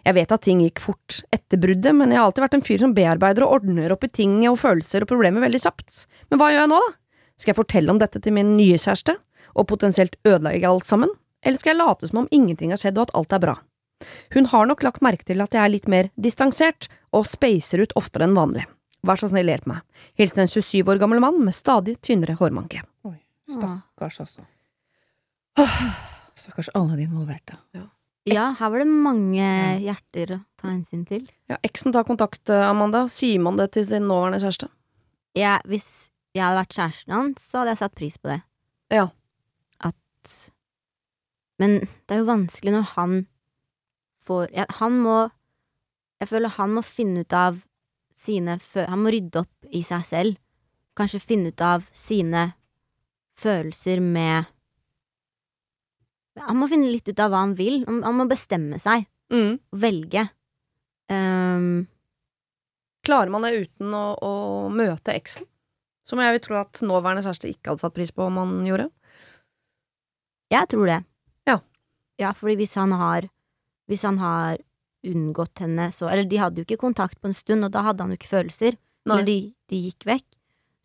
[0.05, 2.83] Jeg vet at ting gikk fort etter bruddet, men jeg har alltid vært en fyr
[2.83, 6.03] som bearbeider og ordner opp i ting og følelser og problemer veldig kjapt.
[6.29, 6.93] Men hva gjør jeg nå, da?
[7.39, 9.15] Skal jeg fortelle om dette til min nye kjæreste,
[9.55, 13.07] og potensielt ødelegge alt sammen, eller skal jeg late som om ingenting har skjedd og
[13.07, 13.55] at alt er bra?
[14.33, 17.95] Hun har nok lagt merke til at jeg er litt mer distansert, og spacer ut
[17.99, 18.65] oftere enn vanlig.
[19.07, 19.83] Vær så snill, hjelp meg.
[20.19, 22.83] Hilsen en 27 år gammel mann med stadig tynnere hårmanke.
[23.07, 23.15] Oi,
[23.47, 24.43] stakkars, altså.
[26.39, 27.57] Stakkars alle de involverte.
[28.29, 29.47] Ja, her var det mange
[29.81, 31.23] hjerter å ta hensyn til.
[31.49, 33.07] Ja, Eksen tar kontakt, eh, Amanda.
[33.09, 34.69] Sier man det til sin nåværende kjæreste?
[35.39, 38.41] Ja, hvis jeg hadde vært kjæresten hans, så hadde jeg satt pris på det.
[38.93, 39.07] Ja.
[39.79, 40.51] At
[41.59, 43.27] Men det er jo vanskelig når han
[44.29, 45.17] får ja, Han må
[46.21, 47.61] Jeg føler han må finne ut av
[48.19, 48.57] sine.
[48.75, 50.39] Han må rydde opp i seg selv.
[50.99, 52.49] Kanskje finne ut av sine
[53.39, 54.49] følelser med
[56.43, 57.85] Han må finne litt ut av hva han vil.
[57.87, 59.07] Han, han må bestemme seg.
[59.31, 59.59] Mm.
[59.79, 60.27] Velge.
[61.09, 61.87] Um,
[63.05, 64.33] Klarer man det uten å, å
[64.73, 65.47] møte eksen?
[66.05, 68.89] Som jeg vil tro at nåværende kjæreste ikke hadde satt pris på om han gjorde.
[70.49, 70.99] Jeg tror det.
[71.47, 71.59] Ja.
[72.19, 73.29] Ja, fordi hvis han har
[73.89, 74.59] Hvis han har
[75.05, 78.03] unngått henne, så Eller de hadde jo ikke kontakt på en stund, og da hadde
[78.03, 78.77] han jo ikke følelser.
[79.07, 79.37] Eller de,
[79.71, 80.27] de gikk vekk.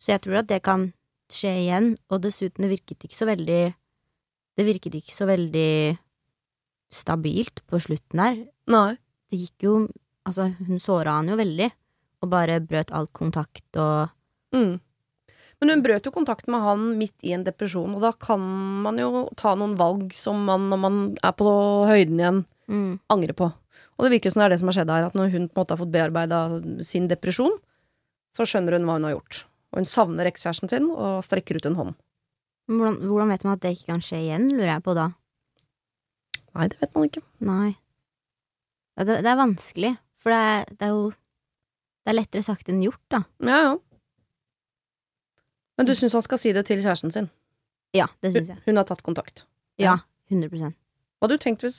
[0.01, 0.89] Så jeg tror at det kan
[1.31, 3.75] skje igjen, og dessuten, det virket ikke så veldig
[4.55, 5.97] Det virket ikke så veldig
[6.89, 8.37] stabilt på slutten her.
[8.71, 8.95] Nei.
[9.29, 9.77] Det gikk jo
[10.25, 11.67] Altså, hun såra han jo veldig,
[12.25, 14.09] og bare brøt all kontakt og
[14.55, 14.79] Mm.
[15.59, 18.41] Men hun brøt jo kontakt med han midt i en depresjon, og da kan
[18.85, 21.49] man jo ta noen valg som man, når man er på
[21.89, 22.41] høyden igjen,
[22.71, 22.93] mm.
[23.13, 23.49] angre på.
[23.95, 25.59] Og det virker som det er det som har skjedd her, at når hun på
[25.59, 26.39] en måte har fått bearbeida
[26.87, 27.57] sin depresjon,
[28.35, 29.45] så skjønner hun hva hun har gjort.
[29.71, 31.95] Og hun savner ekskjæresten sin og strekker ut en hånd.
[32.71, 35.09] Hvordan, hvordan vet man at det ikke kan skje igjen, lurer jeg på da.
[36.55, 37.23] Nei, det vet man ikke.
[37.45, 37.71] Nei.
[38.95, 39.91] Det, det, er vanskelig,
[40.23, 41.05] for det er, det er jo
[42.05, 43.23] Det er lettere sagt enn gjort, da.
[43.41, 43.71] Ja, ja.
[45.75, 47.31] Men du syns han skal si det til kjæresten sin?
[47.97, 48.63] Ja, det syns Hun, jeg.
[48.67, 49.45] hun har tatt kontakt.
[49.81, 49.97] Ja,
[50.29, 50.75] 100
[51.25, 51.77] Hva hadde du tenkt hvis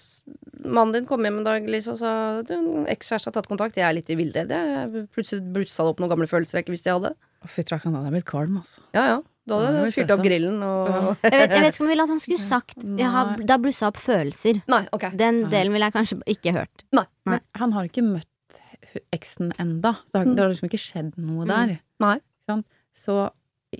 [0.66, 3.76] mannen din kom hjem en dag Lisa, og sa du, en ekskjæreste har tatt kontakt,
[3.78, 4.58] jeg er litt i villrede.
[4.58, 7.12] Jeg plutselig blussa det opp noen gamle følelser jeg ikke visste jeg hadde.
[7.46, 8.82] Fy trakk, da hadde blitt kvalm, altså.
[8.96, 9.16] Ja, ja.
[9.46, 10.88] Du hadde blir fyrt opp grillen og
[11.22, 13.44] Jeg vet, jeg vet ikke om jeg ville at han skulle sagt jeg har, Nei.
[13.46, 14.58] Det har blussa opp følelser.
[14.74, 15.06] Nei, ok.
[15.20, 16.82] Den delen ville jeg kanskje ikke hørt.
[16.98, 17.04] Nei.
[17.30, 18.58] Men han har ikke møtt
[19.14, 21.76] eksen enda, så det har, det har liksom ikke skjedd noe der.
[22.02, 22.16] Nei.
[22.96, 23.20] Så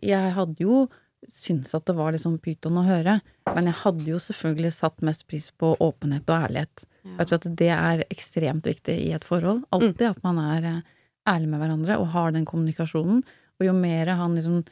[0.04, 0.84] jeg hadde jo
[1.32, 3.20] syntes at det var liksom pyton å høre,
[3.54, 6.84] Men jeg hadde jo selvfølgelig satt mest pris på åpenhet og ærlighet.
[7.04, 7.12] Ja.
[7.20, 9.62] Jeg tror at det er ekstremt viktig i et forhold.
[9.70, 10.82] Alltid at man er eh,
[11.30, 13.22] ærlig med hverandre og har den kommunikasjonen.
[13.56, 14.64] Og jo mer han liksom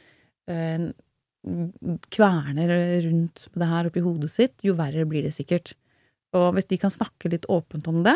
[0.51, 0.91] eh,
[2.13, 5.75] kverner rundt det her oppi hodet sitt, jo verre blir det sikkert.
[6.35, 8.15] Og hvis de kan snakke litt åpent om det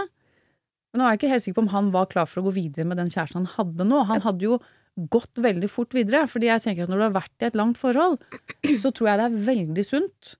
[0.90, 2.56] Men nå er jeg ikke helt sikker på om han var klar for å gå
[2.56, 4.02] videre med den kjæresten han hadde nå.
[4.10, 4.58] Han hadde jo
[5.12, 7.80] gått veldig fort videre, fordi jeg tenker at når du har vært i et langt
[7.82, 8.20] forhold,
[8.84, 10.36] så tror jeg det er veldig sunt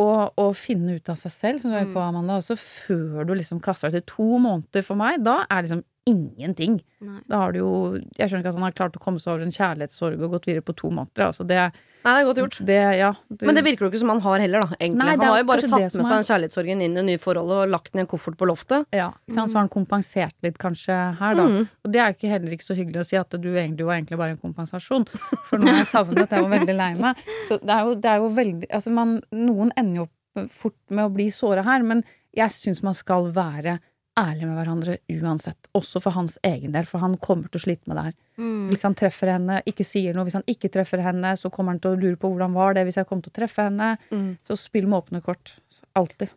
[0.00, 0.08] å,
[0.40, 3.60] å finne ut av seg selv, som du er på, Amanda, også før du liksom
[3.64, 5.20] kaster deg til to måneder for meg.
[5.24, 6.80] Da er liksom ingenting.
[7.00, 7.20] Nei.
[7.30, 7.70] Da har du jo
[8.18, 10.46] Jeg skjønner ikke at han har klart å komme seg over en kjærlighetssorg og gått
[10.50, 11.28] videre på to måneder.
[11.28, 11.58] Altså det,
[12.02, 12.56] Nei, det er godt gjort.
[12.66, 13.10] det ja.
[13.30, 14.76] Det, Men det virker jo ikke som han har heller, da.
[14.80, 14.98] egentlig.
[14.98, 17.20] Nei, han har jo bare tatt med seg er- den kjærlighetssorgen inn i det nye
[17.22, 18.86] forholdet og lagt den i en koffert på loftet.
[18.92, 19.52] ja, ikke sant?
[19.52, 21.46] Så har han kompensert litt kanskje her, da.
[21.46, 21.68] Mm.
[21.84, 23.94] Og det er jo ikke heller ikke så hyggelig å si at du egentlig var
[24.00, 25.06] egentlig bare en kompensasjon.
[25.46, 27.22] For nå har jeg savnet, jeg var veldig lei meg.
[27.46, 30.78] Så det er jo, det er jo veldig Altså man, noen ender jo opp fort
[30.90, 32.02] med å bli såra her, men
[32.34, 33.78] jeg syns man skal være
[34.18, 35.70] ærlig med hverandre uansett.
[35.76, 38.18] Også for hans egen del, for han kommer til å slite med det her.
[38.42, 38.68] Mm.
[38.72, 40.26] Hvis han treffer henne, ikke sier noe.
[40.28, 42.84] Hvis han ikke treffer henne, så kommer han til å lure på hvordan var det
[42.88, 43.94] hvis jeg kom til å treffe henne.
[44.12, 44.30] Mm.
[44.44, 45.56] Så spill med åpne kort.
[45.98, 46.32] Alltid.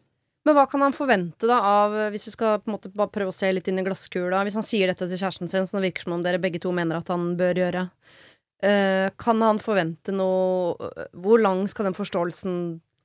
[0.46, 3.32] Men hva kan han forvente da av Hvis vi skal på en måte bare prøve
[3.34, 5.88] å se litt inn i glasskula Hvis han sier dette til kjæresten sin, som det
[5.88, 7.82] virker som om dere begge to mener at han bør gjøre,
[8.62, 12.60] eh, kan han forvente noe Hvor lang skal den forståelsen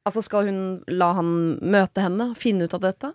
[0.05, 0.61] Altså Skal hun
[0.93, 3.15] la han møte henne, finne ut av dette?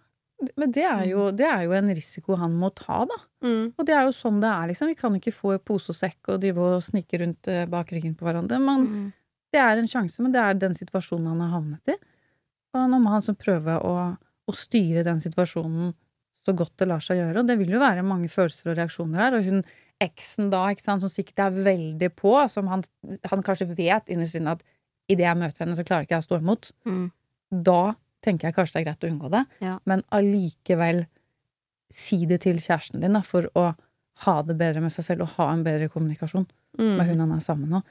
[0.60, 3.18] Men det er, jo, det er jo en risiko han må ta, da.
[3.46, 3.70] Mm.
[3.80, 4.90] Og det er jo sånn det er, liksom.
[4.92, 8.18] Vi kan ikke få pose og sekk og drive og snike rundt eh, bak ryggen
[8.20, 8.60] på hverandre.
[8.60, 9.06] Men Mm.
[9.56, 11.96] det er en sjanse, men det er den situasjonen han har havnet i.
[12.76, 15.94] Og nå må han så prøve å, å styre den situasjonen
[16.46, 17.40] så godt det lar seg gjøre.
[17.42, 19.38] Og det vil jo være mange følelser og reaksjoner her.
[19.40, 19.64] Og hun
[20.04, 22.84] eksen da, ikke sant, som sikkert er veldig på, som han,
[23.32, 24.66] han kanskje vet innerst inne at
[25.08, 26.74] idet jeg møter henne, så klarer ikke jeg å stå imot.
[26.86, 27.06] Mm.
[27.66, 27.80] Da
[28.26, 29.78] tenker jeg kanskje det er greit å unngå det, Ja.
[29.86, 31.06] men allikevel
[31.94, 33.70] si det til kjæresten din da, for å
[34.26, 36.98] ha det bedre med seg selv og ha en bedre kommunikasjon Mm.
[36.98, 37.84] med hun han er sammen med.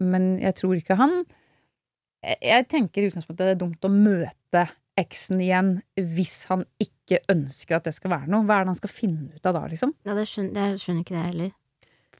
[0.00, 1.24] Men jeg tror ikke han
[2.22, 4.66] Jeg, tenker i utgangspunktet det er dumt å møte
[5.00, 8.44] eksen igjen hvis han ikke ønsker at det skal være noe.
[8.44, 9.94] Hva er det han skal finne ut av da, liksom?
[10.04, 11.50] Ja, det skjønner, jeg skjønner ikke det heller.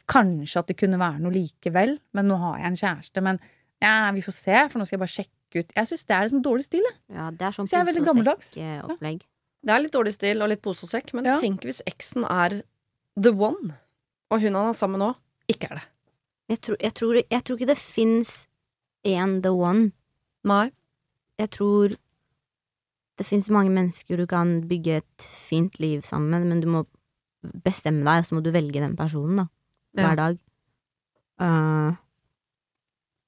[0.08, 3.22] Kanskje at det kunne være noe likevel, men nå har jeg en kjæreste.
[3.22, 3.38] Men
[3.82, 5.72] ja, vi får se, for nå skal jeg bare sjekke ut.
[5.76, 6.96] Jeg syns det er liksom dårlig stil, jeg.
[7.16, 8.52] Ja, det er sånn Så jeg er veldig gammeldags.
[8.84, 9.22] opplegg.
[9.62, 11.38] Det er litt dårlig stil og litt pose og sekk, men Ja.
[11.40, 12.62] tenk hvis eksen er
[13.20, 13.74] the one,
[14.30, 15.14] og hun han er sammen med nå,
[15.48, 15.86] ikke er det.
[16.48, 18.46] Jeg tror, jeg tror, jeg tror ikke det fins
[19.04, 19.92] én the one.
[20.44, 20.70] Nei.
[21.38, 21.88] Jeg tror
[23.18, 26.86] det fins mange mennesker du kan bygge et fint liv sammen med, men du må
[27.64, 29.46] bestemme deg, og så må du velge den personen, da.
[29.94, 30.14] Hver Ja.
[30.16, 30.38] dag.
[31.40, 31.96] Uh,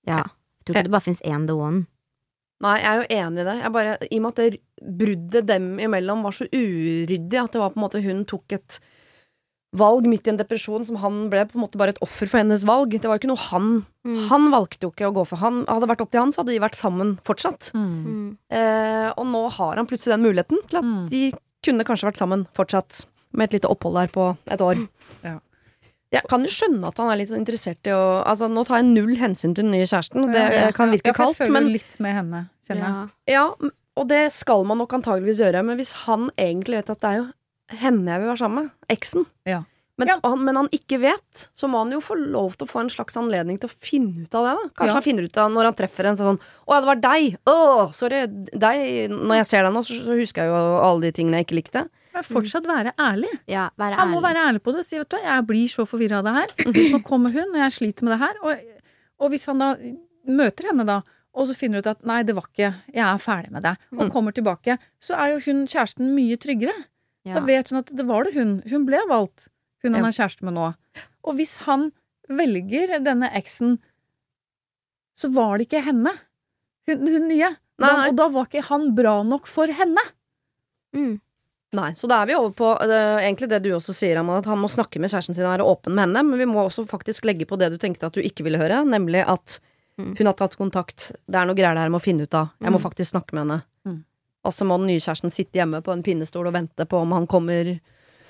[0.06, 0.22] ja.
[0.22, 1.87] Jeg tror ikke det bare fins én the one.
[2.62, 3.55] Nei, jeg er jo enig i det.
[3.64, 4.61] Jeg bare, I og med at det
[4.98, 8.79] bruddet dem imellom var så uryddig at det var på en måte hun tok et
[9.75, 12.42] valg midt i en depresjon som han ble på en måte bare et offer for
[12.42, 12.92] hennes valg.
[12.92, 13.70] Det var jo ikke noe han
[14.03, 14.16] Mm.
[14.33, 15.38] Han valgte jo ikke å gå for.
[15.38, 17.68] Han Hadde det vært opp til han, så hadde de vært sammen fortsatt.
[17.72, 18.37] Mm.
[18.51, 21.09] Eh, og nå har han plutselig den muligheten til at Mm.
[21.09, 21.20] de
[21.62, 23.05] kunne kanskje vært sammen fortsatt.
[23.33, 24.88] Med et lite opphold der på et år.
[25.22, 25.38] Ja.
[26.12, 28.90] Jeg kan jo skjønne at han er litt interessert i å Altså, nå tar jeg
[28.92, 31.98] null hensyn til den nye kjæresten, og det Ja, kan virke ja, kaldt, men litt
[32.05, 33.11] med henne, kjenner jeg.
[33.33, 33.33] Ja.
[33.33, 37.11] Ja, og det skal man nok antageligvis gjøre, men hvis han egentlig vet at det
[37.11, 37.29] er jo
[37.81, 39.62] henne jeg vil være sammen med, eksen, Ja.
[39.96, 40.18] men, Ja.
[40.25, 42.90] Han, men han ikke vet, så må han jo få lov til å få en
[42.92, 44.55] slags anledning til å finne ut av det.
[44.57, 44.92] da Kanskje Ja.
[45.01, 47.37] han finner ut av når han treffer en sånn 'Å ja, det var deg'.
[47.46, 48.27] Å, sorry.
[48.27, 49.09] Deg.
[49.11, 51.61] Når jeg ser deg nå, så, så husker jeg jo alle de tingene jeg ikke
[51.62, 51.88] likte.
[52.26, 53.30] Fortsatt være ærlig.
[53.48, 54.85] ja, være Han må være ærlig på det.
[54.87, 56.54] Si, vet du hva, jeg blir så forvirra av det her.
[56.96, 58.40] Nå kommer hun, og jeg sliter med det her.
[58.42, 58.78] Og,
[59.20, 59.72] og hvis han da
[60.28, 61.00] møter henne da,
[61.32, 64.02] og så finner ut at nei, det var ikke, jeg er ferdig med det, og
[64.06, 64.11] Mm.
[64.12, 66.74] kommer tilbake, så er jo hun kjæresten mye tryggere.
[67.24, 67.38] Ja.
[67.38, 68.62] Da vet hun at det var det hun.
[68.68, 69.48] Hun ble valgt.
[69.82, 70.74] Hun han er kjæreste med nå.
[71.24, 71.90] Og hvis han
[72.28, 73.78] velger denne eksen,
[75.18, 76.12] så var det ikke henne.
[76.88, 77.50] Hun, hun nye.
[77.82, 80.02] Nei, Da, og da var ikke han bra nok for henne.
[80.94, 81.20] Mm.
[81.72, 84.50] Nei, Så da er vi over på det, egentlig det du også sier, Amanda, at
[84.50, 86.22] han må snakke med kjæresten sin og være åpen med henne.
[86.28, 88.82] Men vi må også faktisk legge på det du tenkte at du ikke ville høre,
[88.85, 89.58] nemlig at
[89.98, 90.16] Mm.
[90.16, 91.12] hun har tatt kontakt.
[91.28, 92.48] Det er noe greier der jeg må finne ut av.
[92.62, 92.82] Jeg må Mm.
[92.82, 93.62] faktisk snakke med henne.
[93.87, 94.04] Mm.
[94.44, 97.26] Altså må den nye kjæresten sitte hjemme på en pinnestol og vente på om han
[97.26, 97.78] kommer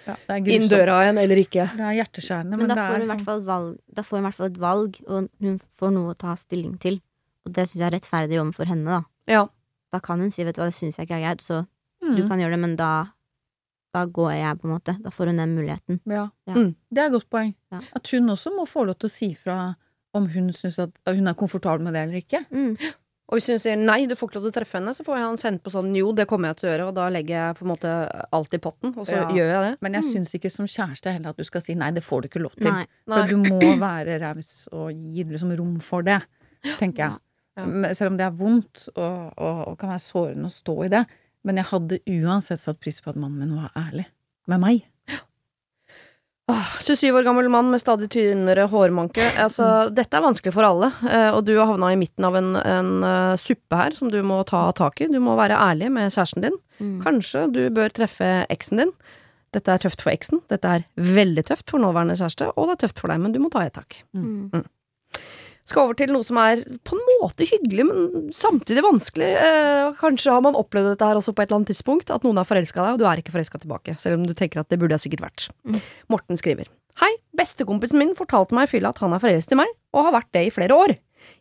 [0.06, 1.70] Ja, inn døra igjen eller ikke.
[1.70, 3.44] Det er hjerteskjærende, men, Men da det får, er sånn.
[3.46, 6.34] valg, da får hun i hvert fall et valg, og hun får noe å ta
[6.34, 7.00] stilling til.
[7.46, 9.02] Og det syns jeg er rettferdig overfor henne, da.
[9.28, 9.46] Ja.
[9.92, 11.66] Da kan hun si 'vet du hva, det syns jeg ikke er greit', så
[12.02, 12.16] Mm.
[12.16, 13.06] du kan gjøre det, men da
[13.92, 14.94] da går jeg, på en måte.
[15.04, 16.00] Da får hun den muligheten.
[16.08, 16.28] Ja.
[16.48, 16.54] Ja.
[16.56, 16.74] Mm.
[16.90, 17.54] Det er et godt poeng.
[17.72, 17.80] Ja.
[17.98, 19.74] At hun også må få lov til å si fra
[20.16, 22.42] om hun syns at hun er komfortabel med det eller ikke.
[22.52, 22.74] Mm.
[23.32, 25.16] Og hvis hun sier nei, du får ikke lov til å treffe henne, så får
[25.16, 27.32] jeg han sendt på sånn jo, det kommer jeg til å gjøre, og da legger
[27.38, 27.92] jeg på en måte
[28.36, 29.28] alt i potten, og så Ja.
[29.32, 29.70] gjør jeg det.
[29.86, 32.28] Men jeg syns ikke som kjæreste heller at du skal si nei, det får du
[32.28, 32.68] ikke lov til.
[32.68, 32.84] Nei.
[33.08, 36.18] For du må være raus og gi liksom rom for det,
[36.78, 37.16] tenker jeg.
[37.56, 37.64] Ja.
[37.64, 40.92] Men Selv om det er vondt og, og, og kan være sårende å stå i
[40.92, 41.02] det.
[41.46, 44.06] Men jeg hadde uansett satt pris på at mannen min var ærlig
[44.50, 44.88] med meg.
[46.50, 49.24] Åh, 27 år gammel mann med stadig tynnere hårmanke.
[49.40, 52.56] Altså, Dette er vanskelig for alle, eh, og du har havna i midten av en,
[52.58, 55.08] en eh, suppe her som du må ta tak i.
[55.12, 56.58] Du må være ærlig med kjæresten din.
[56.82, 56.96] Mm.
[57.04, 58.94] Kanskje du bør treffe eksen din.
[59.54, 62.86] Dette er tøft for eksen, dette er veldig tøft for nåværende kjæreste, og det er
[62.86, 63.98] tøft for deg, men du må ta i et tak.
[64.16, 64.64] Mm.
[65.68, 69.28] Skal over til noe som er på en måte hyggelig, men samtidig vanskelig.
[69.38, 72.40] Eh, kanskje har man opplevd dette her også på et eller annet tidspunkt, at noen
[72.42, 74.72] er forelska i deg, og du er ikke forelska tilbake, selv om du tenker at
[74.72, 75.46] det burde jeg sikkert vært.
[75.62, 75.78] Mm.
[76.10, 76.70] Morten skriver.
[77.00, 80.16] Hei, bestekompisen min fortalte meg i fylla at han er forelsket i meg, og har
[80.18, 80.96] vært det i flere år.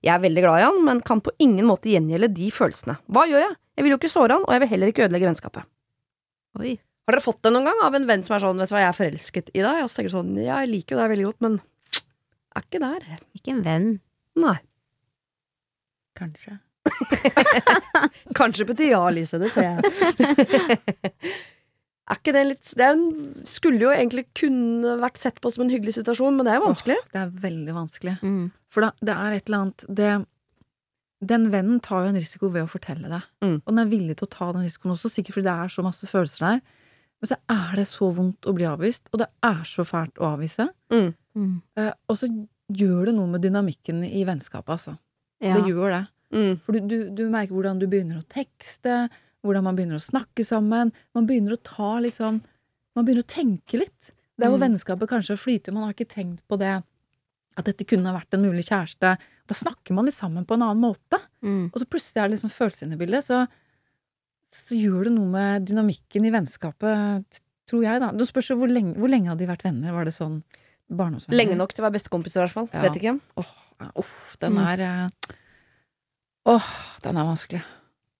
[0.05, 2.99] Jeg er veldig glad i han, men kan på ingen måte gjengjelde de følelsene.
[3.11, 3.57] Hva gjør jeg?
[3.75, 5.67] Jeg vil jo ikke såre han, og jeg vil heller ikke ødelegge vennskapet.
[6.61, 6.77] Oi.
[7.09, 8.83] Har dere fått det noen gang av en venn som er sånn, vet du hva,
[8.85, 9.81] jeg er forelsket i deg?
[9.81, 11.57] Og så tenker du sånn, ja, jeg liker jo deg veldig godt, men
[12.51, 13.07] er ikke der.
[13.35, 13.89] Ikke en venn.
[14.39, 14.57] Nei.
[16.17, 16.57] Kanskje.
[18.39, 19.81] Kanskje betyr ja, Lise, det ser jeg.
[22.11, 22.89] er ikke det litt Det
[23.49, 26.67] skulle jo egentlig kunne vært sett på som en hyggelig situasjon, men det er jo
[26.67, 26.99] vanskelig.
[27.13, 28.17] Det er veldig vanskelig.
[28.25, 28.43] Mm.
[28.73, 30.11] For da, det er et eller annet det,
[31.31, 33.23] Den vennen tar jo en risiko ved å fortelle det.
[33.45, 33.57] Mm.
[33.61, 35.85] Og den er villig til å ta den risikoen også, sikkert fordi det er så
[35.85, 36.63] masse følelser der.
[37.21, 40.31] Men så er det så vondt å bli avvist, og det er så fælt å
[40.33, 40.65] avvise.
[40.89, 41.59] Mm.
[41.77, 42.31] Eh, og så
[42.77, 44.97] gjør det noe med dynamikken i vennskapet, altså.
[45.41, 45.55] Ja.
[45.57, 46.01] Det gjør det.
[46.31, 46.53] Mm.
[46.63, 49.09] For du, du, du merker hvordan du begynner å tekste,
[49.43, 50.91] hvordan man begynner å snakke sammen.
[51.17, 52.41] Man begynner å ta litt sånn
[52.95, 54.11] Man begynner å tenke litt.
[54.37, 54.65] Det er hvor Mm.
[54.73, 55.71] vennskapet kanskje flyter.
[55.71, 56.73] Man har ikke tenkt på det.
[57.57, 59.13] At dette kunne ha vært en mulig kjæreste.
[59.47, 61.19] Da snakker man litt sammen på en annen måte.
[61.41, 61.69] Mm.
[61.73, 63.23] Og så plutselig er det liksom følelser inne i bildet.
[63.27, 63.47] Så,
[64.51, 67.39] så gjør det noe med dynamikken i vennskapet,
[67.71, 68.11] tror jeg, da.
[68.11, 69.95] Det spørs jo hvor lenge, hvor lenge hadde de vært venner?
[69.95, 70.41] Var det sånn
[70.97, 71.37] barndomsvenner?
[71.37, 72.69] Lenge nok til å være bestekompiser, i hvert fall.
[72.73, 72.81] Ja.
[72.87, 73.19] Vet ikke.
[73.41, 73.51] Åh,
[74.01, 75.37] uff, den er er mm.
[76.51, 76.67] Åh,
[77.03, 77.61] den er vanskelig.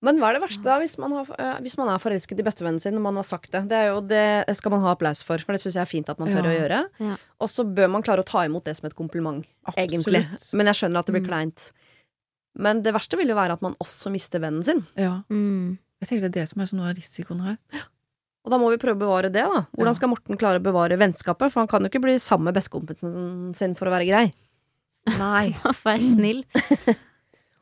[0.02, 2.46] Men hva er det verste da, hvis man, har, øh, hvis man er forelsket i
[2.46, 3.62] bestevennen sin og man har sagt det?
[3.70, 6.10] Det, er jo, det skal man ha applaus for, for det syns jeg er fint
[6.10, 6.50] at man tør Ja.
[6.50, 6.80] å gjøre.
[7.06, 7.18] Ja.
[7.40, 9.46] Og så bør man klare å ta imot det som et kompliment,
[9.78, 10.24] egentlig.
[10.58, 11.30] Men jeg skjønner at det blir Mm.
[11.30, 11.72] kleint.
[12.58, 14.82] Men det verste vil jo være at man også mister vennen sin.
[14.98, 15.22] Ja.
[15.30, 15.78] Mm.
[16.02, 17.58] Jeg tenker det er det som er så noe av risikoen her.
[18.42, 19.60] Og da må vi prøve å bevare det, da.
[19.78, 21.52] Hvordan skal Morten klare å bevare vennskapet?
[21.54, 24.24] For han kan jo ikke bli sammen med bestekompisen sin for å være grei.
[25.20, 25.52] Nei.
[25.86, 26.42] Vær snill.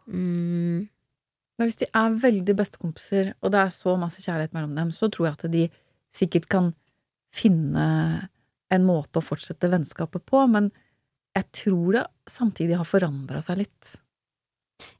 [0.07, 0.87] Mm.
[1.59, 5.27] Hvis de er veldig bestekompiser, og det er så masse kjærlighet mellom dem, så tror
[5.27, 5.63] jeg at de
[6.15, 6.69] sikkert kan
[7.35, 8.29] finne
[8.73, 10.71] en måte å fortsette vennskapet på, men
[11.35, 13.91] jeg tror det samtidig har forandra seg litt.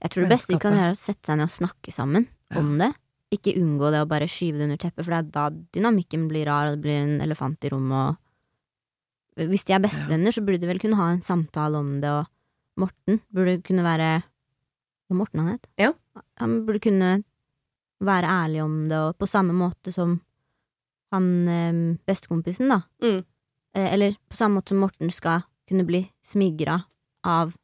[0.04, 2.28] Jeg tror det beste de kan gjøre, er å sette seg ned og snakke sammen
[2.52, 2.60] Ja.
[2.60, 2.92] om det.
[3.32, 5.44] Ikke unngå det å bare skyve det under teppet, for det er da
[5.76, 8.26] dynamikken blir rar, og det blir en elefant i rommet, og
[9.39, 12.26] Hvis de er bestevenner, så burde de vel kunne ha en samtale om det, og
[12.82, 14.24] Morten burde kunne være
[15.08, 15.68] Hva Morten han het?
[15.80, 15.94] Ja.
[16.42, 17.24] Han burde kunne
[18.04, 20.18] være ærlig om det, og på samme måte som
[21.13, 22.82] han eh, bestekompisen, da.
[23.02, 23.24] Mm.
[23.76, 26.82] Eh, eller på samme måte som Morten skal kunne bli smigra
[27.24, 27.56] av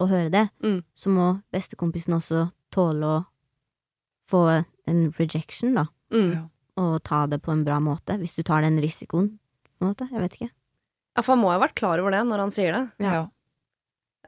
[0.00, 0.82] å høre det, Mm.
[0.94, 3.26] så må bestekompisen også tåle å
[4.30, 6.50] få en rejection, da, Mm.
[6.76, 9.28] Og ta det på en bra måte, hvis du tar den risikoen,
[9.78, 10.08] på en måte.
[10.10, 10.50] Jeg vet ikke.
[11.14, 12.82] Ja, for han må jo ha vært klar over det når han sier det.
[13.06, 13.20] Ja.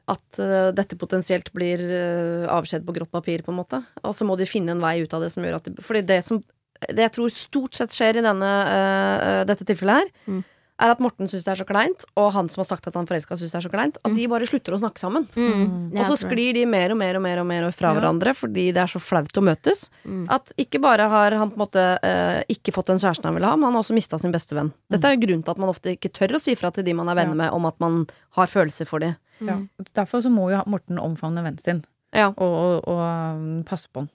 [0.07, 3.81] At uh, dette potensielt blir uh, avskjed på grått papir, på en måte.
[4.03, 6.05] Og så må de finne en vei ut av det som gjør at det, Fordi
[6.07, 6.39] det som
[6.87, 10.43] det jeg tror stort sett skjer i denne, uh, dette tilfellet her, Mm.
[10.79, 13.07] Er at Morten syns det er så kleint, og han som har sagt at han
[13.09, 14.15] forelska, syns det er så kleint, at Mm.
[14.15, 15.25] de bare slutter å snakke sammen.
[15.35, 15.97] Mm.
[15.97, 17.99] og så sklir de mer og mer og mer og mer fra Ja.
[17.99, 19.89] hverandre fordi det er så flaut å møtes.
[20.05, 20.27] Mm.
[20.29, 23.47] At ikke bare har han på en måte øh, ikke fått den kjæresten han ville
[23.49, 24.71] ha, men han har også mista sin beste venn.
[24.91, 26.93] Dette er jo grunnen til at man ofte ikke tør å si fra til de
[26.93, 27.41] man er venner Ja.
[27.49, 28.05] med, om at man
[28.37, 29.15] har følelser for dem.
[29.41, 29.47] Mm.
[29.47, 29.83] Ja.
[30.03, 32.27] Derfor så må jo Morten omfavne vennen sin, Ja.
[32.29, 32.99] og, og, og
[33.35, 34.09] um, passe på han.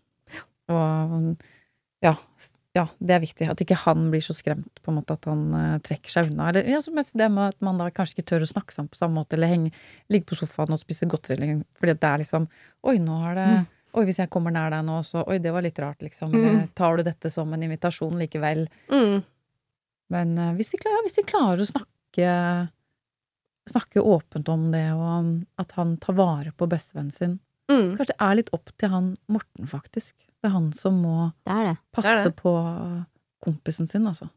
[0.68, 1.36] Og
[2.02, 3.46] ja, s- ja, det er viktig.
[3.52, 6.48] At ikke han blir så skremt på en måte at han uh, trekker seg unna.
[6.48, 9.00] Eller ja, mest det med at man da kanskje ikke tør å snakke sammen på
[9.00, 9.74] samme måte, eller henge,
[10.12, 12.48] ligge på sofaen og spise godteri, fordi det er liksom
[12.88, 13.70] Oi, nå har det Mm.
[13.92, 16.32] Oi, hvis jeg kommer nær deg nå, så Oi, det var litt rart, liksom.
[16.32, 18.64] Eller tar du dette som en invitasjon likevel?
[18.88, 19.18] Mm.
[20.16, 22.30] Men uh, hvis, de klarer, hvis de klarer å snakke
[23.70, 27.36] Snakke åpent om det, og at han tar vare på bestevennen sin
[27.70, 27.94] Mm.
[27.96, 30.14] Kanskje det er litt opp til han Morten, faktisk.
[30.42, 31.76] Det er han som må Det er det.
[31.94, 32.36] passe det.
[32.36, 32.52] på
[33.42, 34.28] kompisen sin, altså.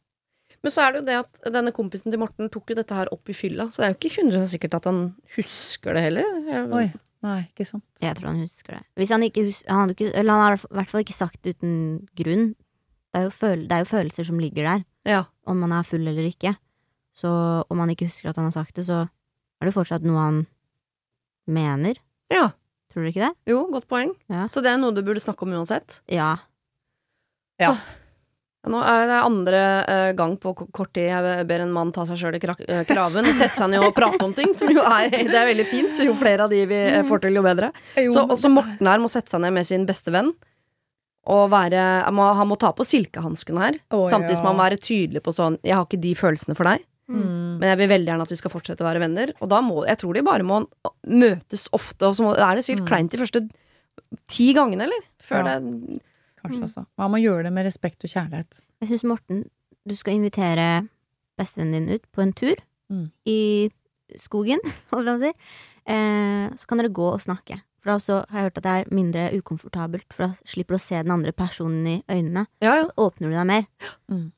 [0.63, 3.09] Men så er det jo det at denne kompisen til Morten tok jo dette her
[3.13, 4.99] opp i fylla, så det er jo ikke 100 sikkert at han
[5.35, 6.69] husker det heller.
[6.73, 6.87] Oi.
[7.25, 7.83] Nei, ikke sant.
[8.01, 8.83] Jeg tror han husker det.
[8.97, 11.55] Hvis han ikke husker han ikke, Eller han har i hvert fall ikke sagt det
[11.57, 12.47] uten grunn.
[13.13, 15.23] Det er, jo føl det er jo følelser som ligger der, Ja.
[15.47, 16.55] om man er full eller ikke.
[17.15, 17.29] Så
[17.69, 19.07] om han ikke husker at han har sagt det, så
[19.61, 20.47] er det fortsatt noe han
[21.47, 21.95] mener.
[22.31, 22.51] ja.
[22.95, 23.51] Tror du ikke det?
[23.51, 24.15] Jo, godt poeng.
[24.31, 24.45] Ja.
[24.47, 25.99] Så det er noe du burde snakke om uansett.
[26.07, 26.37] Ja.
[27.59, 27.75] Ja,
[28.71, 32.17] Nå er det andre eh, gang på kort tid jeg ber en mann ta seg
[32.17, 35.11] sjøl i kraven eh, kraven, sette seg ned og prate om ting, som jo er,
[35.29, 35.93] det er veldig fint.
[35.97, 37.69] Så jo flere av de vi eh, får til, jo bedre.
[37.93, 40.33] Så også Morten her må sette seg ned med sin beste venn.
[41.29, 43.77] Og være, han må, han må ta på silkehanskene her.
[44.09, 46.83] Samtidig som han må være tydelig på sånn Jeg har ikke de følelsene for deg,
[47.07, 47.59] Mm.
[47.59, 49.31] men jeg vil veldig gjerne at vi skal fortsette å være venner.
[49.41, 50.65] Og da må Jeg tror de bare må
[51.05, 52.87] møtes ofte, og så må, er det sikkert Mm.
[52.89, 53.49] kleint de første
[54.27, 55.01] ti gangene, eller?
[55.21, 55.59] Før Ja.
[55.59, 56.01] det
[56.43, 58.59] Kanskje, også Man må gjøre det med respekt og kjærlighet.
[58.81, 59.49] Jeg syns Morten,
[59.87, 60.89] du skal invitere
[61.37, 62.55] bestevennen din ut på en tur
[62.91, 63.11] Mm.
[63.25, 63.69] i
[64.17, 64.59] skogen,
[64.91, 65.33] holdt jeg på å si.
[65.87, 67.61] Eh, så kan dere gå og snakke.
[67.81, 70.77] For da også har jeg hørt at det er mindre ukomfortabelt, for da slipper du
[70.77, 72.47] å se den andre personen i øynene.
[72.61, 72.85] Ja, ja.
[72.97, 73.67] Åpner du deg mer.
[74.09, 74.31] Mm.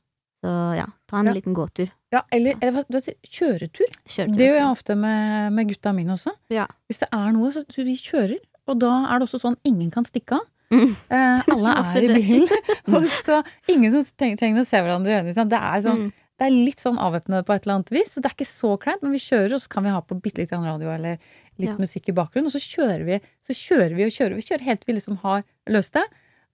[0.44, 1.32] Så ja, ta en Ja.
[1.32, 1.90] liten gåtur.
[2.12, 3.90] Ja, eller, eller hva- kjøretur.
[4.08, 6.32] Kjør Det gjør jeg ofte med, med gutta mine også.
[6.54, 6.66] Ja.
[6.88, 8.38] Hvis det er noe, så, så vi kjører.
[8.68, 10.46] Og da er det også sånn ingen kan stikke av.
[10.72, 10.94] Mm.
[11.08, 12.48] Eh, alle er i bilen.
[12.96, 13.42] Og så
[13.72, 15.48] ingen som trenger, trenger å se hverandre i øynene.
[15.52, 16.12] Det er, sånn, Mm.
[16.40, 18.14] det er litt sånn avvæpnende på et eller annet vis.
[18.14, 20.16] Så det er ikke så kleint, men vi kjører, og så kan vi ha på
[20.22, 21.18] bitte litt radio eller
[21.58, 21.76] litt Ja.
[21.76, 22.48] musikk i bakgrunnen.
[22.48, 24.36] Og så kjører vi så kjører vi og kjører.
[24.40, 26.04] Vi kjører helt til vi liksom har løst det.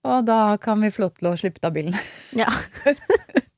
[0.05, 1.97] Og da kan vi få lov til å slippe ut av bilen.
[2.45, 2.51] Ja.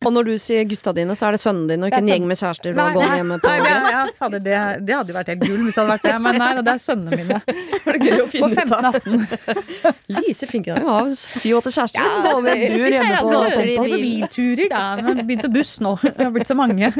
[0.07, 2.27] Og når du sier gutta dine, så er det sønnen din, og ikke en gjeng
[2.29, 5.63] med kjærester Nei, på Nei, det, ja, fader, det, det hadde jo vært helt gull
[5.65, 6.13] hvis det hadde vært det.
[6.23, 7.41] Men nei, det er sønnene mine.
[7.87, 8.99] Det er gøy å På finne ut av.
[9.01, 9.97] 15-18.
[10.21, 12.07] Lise Finkedag har syv-åtte kjærester.
[12.07, 13.83] Ja, det- bur vi hjemme på Fredrikstad.
[13.83, 14.85] på bilturer, da.
[15.01, 15.97] Men begynt på buss nå.
[16.07, 16.93] Det har blitt så mange.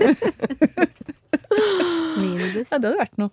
[2.17, 2.71] Minibuss.
[2.73, 3.31] Ja, det hadde vært noe.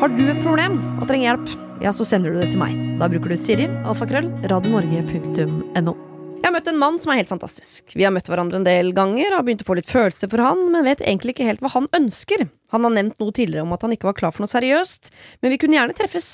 [0.00, 1.50] Har du et problem og trenger hjelp,
[1.84, 2.72] ja, så sender du det til meg.
[2.96, 5.92] Da bruker du Siri, alfakrøll, radionorge.no.
[6.38, 7.92] Jeg har møtt en mann som er helt fantastisk.
[7.92, 10.62] Vi har møtt hverandre en del ganger, har begynt å få litt følelse for han,
[10.72, 12.46] men vet egentlig ikke helt hva han ønsker.
[12.72, 15.12] Han har nevnt noe tidligere om at han ikke var klar for noe seriøst,
[15.44, 16.30] men vi kunne gjerne treffes.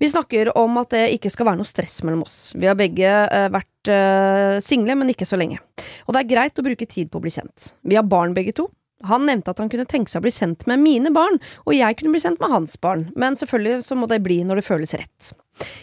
[0.00, 2.38] Vi snakker om at det ikke skal være noe stress mellom oss.
[2.56, 5.60] Vi har begge uh, vært uh, single, men ikke så lenge.
[6.08, 7.74] Og det er greit å bruke tid på å bli kjent.
[7.84, 8.70] Vi har barn begge to.
[9.04, 11.98] Han nevnte at han kunne tenke seg å bli sendt med mine barn, og jeg
[11.98, 14.94] kunne bli sendt med hans barn, men selvfølgelig så må det bli når det føles
[14.96, 15.32] rett.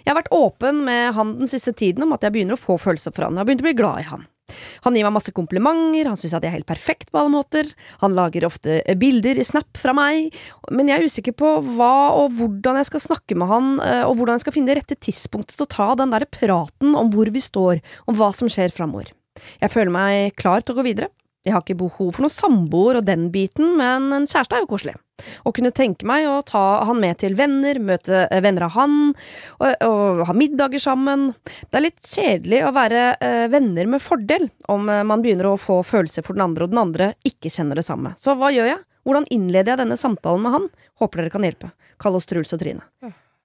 [0.02, 2.80] Jeg har vært åpen med han den siste tiden om at jeg begynner å få
[2.82, 4.26] følelser for han, jeg har begynt å bli glad i han.
[4.86, 7.69] Han gir meg masse komplimenter, han syns at jeg er helt perfekt på alle måter,
[8.02, 10.36] han lager ofte eh, bilder i Snap fra meg,
[10.74, 14.17] men jeg er usikker på hva og hvordan jeg skal snakke med han, eh, og
[14.17, 17.32] hvordan jeg skal finne det rette tidspunktet til å ta den derre praten om hvor
[17.32, 19.13] vi står, om hva som skjer framover.
[19.62, 21.12] Jeg føler meg klar til å gå videre.
[21.41, 24.69] Jeg har ikke behov for noen samboer og den biten, men en kjæreste er jo
[24.69, 24.93] koselig.
[25.45, 28.95] Å kunne tenke meg å ta han med til venner, møte eh, venner av han,
[29.58, 31.32] og, og ha middager sammen.
[31.69, 35.58] Det er litt kjedelig å være eh, venner med fordel om eh, man begynner å
[35.62, 38.13] få følelser for den andre, og den andre ikke kjenner det samme.
[38.21, 38.82] Så hva gjør jeg?
[39.08, 40.69] Hvordan innleder jeg denne samtalen med han?
[41.01, 41.71] Håper dere kan hjelpe.
[42.01, 42.86] Kall oss Truls og Trine.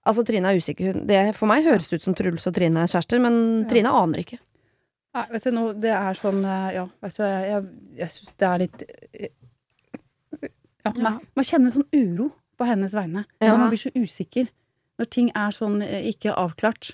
[0.06, 1.00] Altså, Trine er usikker.
[1.08, 4.38] Det, for meg høres ut som Truls og Trine er kjærester, men Trine aner ikke.
[5.16, 7.62] Nei, vet du, nå, det er sånn eh, Ja, vet du, jeg,
[7.96, 9.30] jeg, syns det er litt eh,
[10.42, 10.92] Ja, Ja.
[11.02, 13.24] Man, man kjenner sånn uro på hennes vegne.
[13.42, 13.56] Ja.
[13.58, 14.46] Man blir så usikker.
[15.00, 16.92] Når ting er sånn eh, ikke avklart.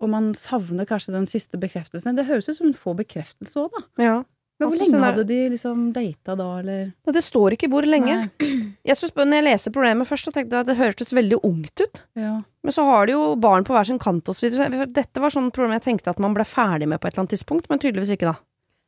[0.00, 2.18] Og man savner kanskje den siste bekreftelsen.
[2.18, 3.82] Det høres ut som hun får bekreftelse òg, da.
[4.04, 4.18] Ja.
[4.60, 6.90] Men hvor lenge hadde de liksom data da, eller?
[7.16, 8.16] Det står ikke hvor lenge.
[8.28, 8.50] Nei.
[8.90, 11.82] Jeg synes, når jeg leser problemet først, så tenkte jeg at det hørtes veldig ungt
[11.84, 12.02] ut.
[12.18, 12.34] Ja.
[12.64, 14.86] Men så har de jo barn på hver sin kant og så videre.
[14.92, 17.34] Dette var sånn problem jeg tenkte at man ble ferdig med på et eller annet
[17.38, 18.36] tidspunkt, men tydeligvis ikke da.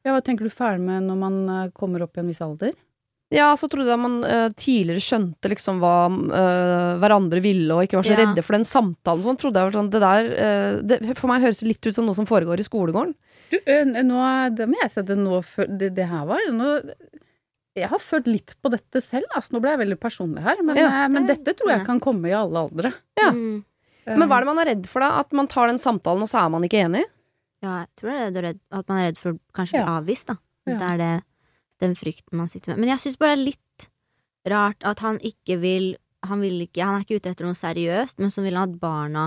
[0.05, 2.73] ja, hva tenker du ferdig med når man eh, kommer opp i en viss alder?
[3.33, 7.97] Ja, så trodde jeg man uh, tidligere skjønte liksom hva uh, hverandre ville, og ikke
[7.97, 8.19] var så Ja.
[8.27, 9.23] redde for den samtalen.
[9.25, 11.97] Sånn trodde jeg var sånn, det der uh, det, For meg høres det litt ut
[11.97, 13.15] som noe som foregår i skolegården.
[13.53, 13.59] Du,
[14.05, 15.41] nå, er- det må jeg si at det nå
[15.81, 16.69] det, det her var nå,
[17.77, 19.25] Jeg har følt litt på dette selv.
[19.33, 22.29] Altså, nå ble jeg veldig personlig her, men, Ja, men dette tror jeg kan komme
[22.29, 22.93] i alle aldre.
[23.17, 23.31] Ja.
[23.33, 23.63] Mm.
[24.05, 25.15] Men hva er det man er redd for, da?
[25.23, 27.05] At man tar den samtalen, og så er man ikke enig?
[27.63, 30.27] Ja, jeg tror det er det, at man er redd for kanskje å bli avvist,
[30.33, 30.37] da.
[30.69, 30.75] Ja.
[30.81, 31.11] Det er det,
[31.83, 32.85] den frykten man sitter med.
[32.85, 33.89] Men jeg syns bare det er litt
[34.53, 35.93] rart at han ikke vil
[36.25, 38.79] Han vil ikke Han er ikke ute etter noe seriøst, men så vil han at
[38.79, 39.25] barna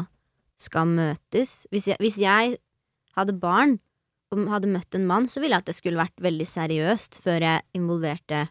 [0.57, 1.65] skal møtes.
[1.67, 2.53] Hvis jeg, hvis jeg
[3.17, 3.73] hadde barn
[4.31, 7.43] og hadde møtt en mann, så ville jeg at det skulle vært veldig seriøst før
[7.43, 8.45] jeg involverte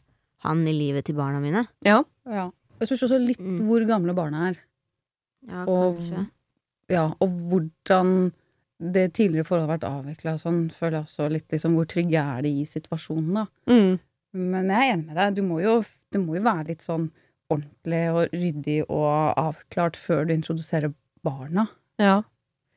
[0.45, 1.65] han i livet til barna mine.
[1.89, 2.03] Ja.
[2.29, 2.51] Ja.
[2.81, 3.63] Jeg spørs også litt Mm.
[3.65, 4.61] hvor gamle barna er.
[5.49, 6.27] Ja, Og- kanskje.
[6.91, 8.33] Ja, og hvordan
[8.79, 12.23] det tidligere forholdet har vært avvikla og sånn, føler jeg også litt liksom hvor trygge
[12.23, 13.45] er de i situasjonen, da.
[13.71, 14.01] Mm.
[14.55, 15.77] Men jeg er enig med deg, du må jo,
[16.13, 17.09] det må jo være litt sånn
[17.53, 19.09] ordentlig og ryddig og
[19.39, 20.95] avklart før du introduserer
[21.27, 21.69] barna.
[22.03, 22.23] Ja.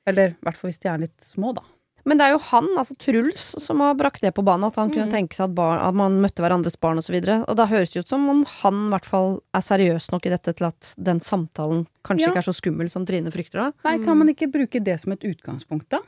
[0.07, 1.65] Eller i hvert fall hvis de er litt små, da.
[2.07, 4.69] Men det er jo han, altså Truls, som har brakt det på banen.
[4.69, 5.11] At han kunne Mm.
[5.11, 7.17] tenke seg at, barn, at man møtte hverandres barn osv.
[7.19, 10.09] Og, så og da høres det ut som om han i hvert fall er seriøs
[10.13, 12.31] nok i dette til at den samtalen kanskje Ja.
[12.31, 13.71] ikke er så skummel som Trine frykter da.
[13.83, 14.05] Nei, Mm.
[14.05, 15.99] kan man ikke bruke det som et utgangspunkt, da?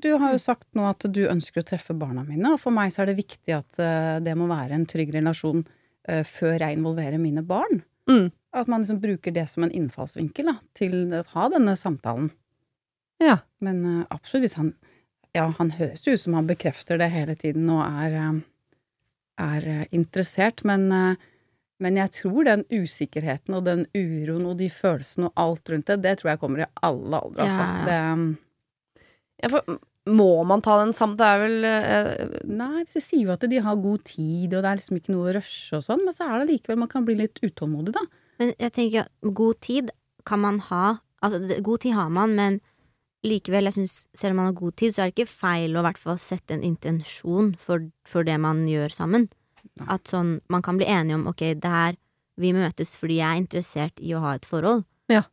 [0.00, 2.90] Du har jo sagt nå at du ønsker å treffe barna mine, og for meg
[2.92, 5.64] så er det viktig at eh, det må være en trygg relasjon
[6.08, 7.82] eh, før jeg involverer mine barn.
[8.08, 8.30] Mm.
[8.54, 12.30] At man liksom bruker det som en innfallsvinkel da, til å ha denne samtalen.
[13.20, 13.38] Ja.
[13.60, 14.74] Men eh, absolutt, hvis han
[15.38, 18.38] Ja, han høres ut som han bekrefter det hele tiden og er, eh,
[19.46, 21.28] er eh, interessert, men eh,
[21.78, 26.00] men jeg tror den usikkerheten og den uroen og de følelsene og alt rundt det,
[26.02, 27.66] det tror jeg kommer i alle aldre, altså.
[27.68, 27.84] Ja.
[27.86, 28.38] Det,
[29.38, 29.78] Ja, for,
[30.08, 31.18] må man ta den sammen?
[31.20, 34.70] Det er vel eh, Nei, jeg sier jo at de har god tid, og det
[34.70, 37.06] er liksom ikke noe å rushe og sånn, men så er det likevel Man kan
[37.06, 38.02] bli litt utålmodig, da.
[38.42, 39.92] Men jeg tenker god tid
[40.28, 40.98] kan man ha.
[41.24, 42.58] Altså, god tid har man, men
[43.26, 45.82] likevel, jeg synes, selv om man har god tid, så er det ikke feil å
[45.82, 49.28] hvert fall sette en intensjon for, for det man gjør sammen.
[49.78, 49.86] Nei.
[49.94, 51.96] At sånn, man kan bli enige om ok, det her
[52.38, 54.84] vi møtes fordi jeg er interessert i å ha et forhold.
[55.10, 55.24] Ja.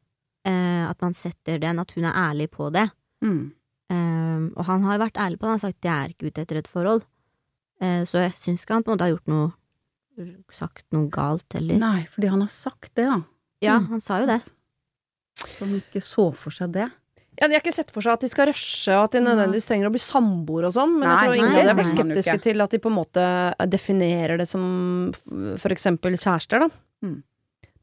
[0.45, 2.87] Eh, at man setter den, at hun er ærlig på det.
[3.25, 3.51] Mm.
[3.93, 6.41] Eh, og han har vært ærlig på det, han har sagt jeg er ikke ute
[6.45, 7.05] etter et forhold.
[7.81, 9.53] Eh, så jeg syns ikke han på en måte har gjort noe
[10.55, 11.75] sagt noe galt heller.
[11.81, 13.17] Nei, fordi han har sagt det, ja.
[13.61, 13.87] Ja, Mm.
[13.89, 14.41] han sa jo det.
[15.35, 16.85] Så han ikke så for seg det.
[17.41, 19.67] Ja, De har ikke sett for seg at de skal rushe, og at de nødvendigvis
[19.67, 21.91] trenger å bli samboere og sånn, men jeg tror nei, er det kan man jo
[21.91, 23.25] skeptiske til at de på en måte
[23.67, 25.11] definerer det som
[25.59, 26.69] for eksempel kjærester, da.
[27.03, 27.19] Mm.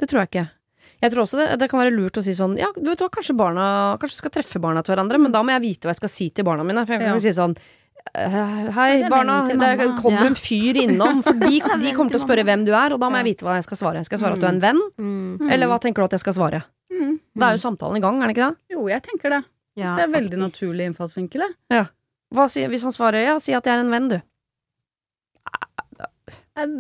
[0.00, 0.46] Det tror jeg ikke.
[1.03, 3.09] Jeg tror også det, det kan være lurt å si sånn Ja, vet du hva,
[3.11, 3.64] kanskje barna
[3.98, 6.28] Kanskje skal treffe barna til hverandre, men da må jeg vite hva jeg skal si
[6.30, 6.84] til barna mine.
[6.86, 7.22] For jeg kan Ja.
[7.22, 7.81] si sånn «Eh,
[8.12, 9.36] Hei, det er barna.
[9.48, 11.22] Det kommer en fyr innom.
[11.24, 13.46] For de, de kommer til å spørre hvem du er, og da må jeg vite
[13.46, 14.03] hva jeg skal svare.
[14.05, 15.48] Skal jeg svare at du er en venn, Mm.
[15.50, 16.62] eller hva tenker du at jeg skal svare?
[16.92, 17.14] Mm.
[17.38, 18.76] Da er jo samtalen i gang, er det ikke det?
[18.76, 19.40] Jo, jeg tenker det.
[19.80, 20.59] Ja, det er veldig faktisk.
[20.61, 21.46] naturlig innfallsvinkel,
[22.53, 24.18] sier, hvis han svarer ja, si at jeg er en venn, du.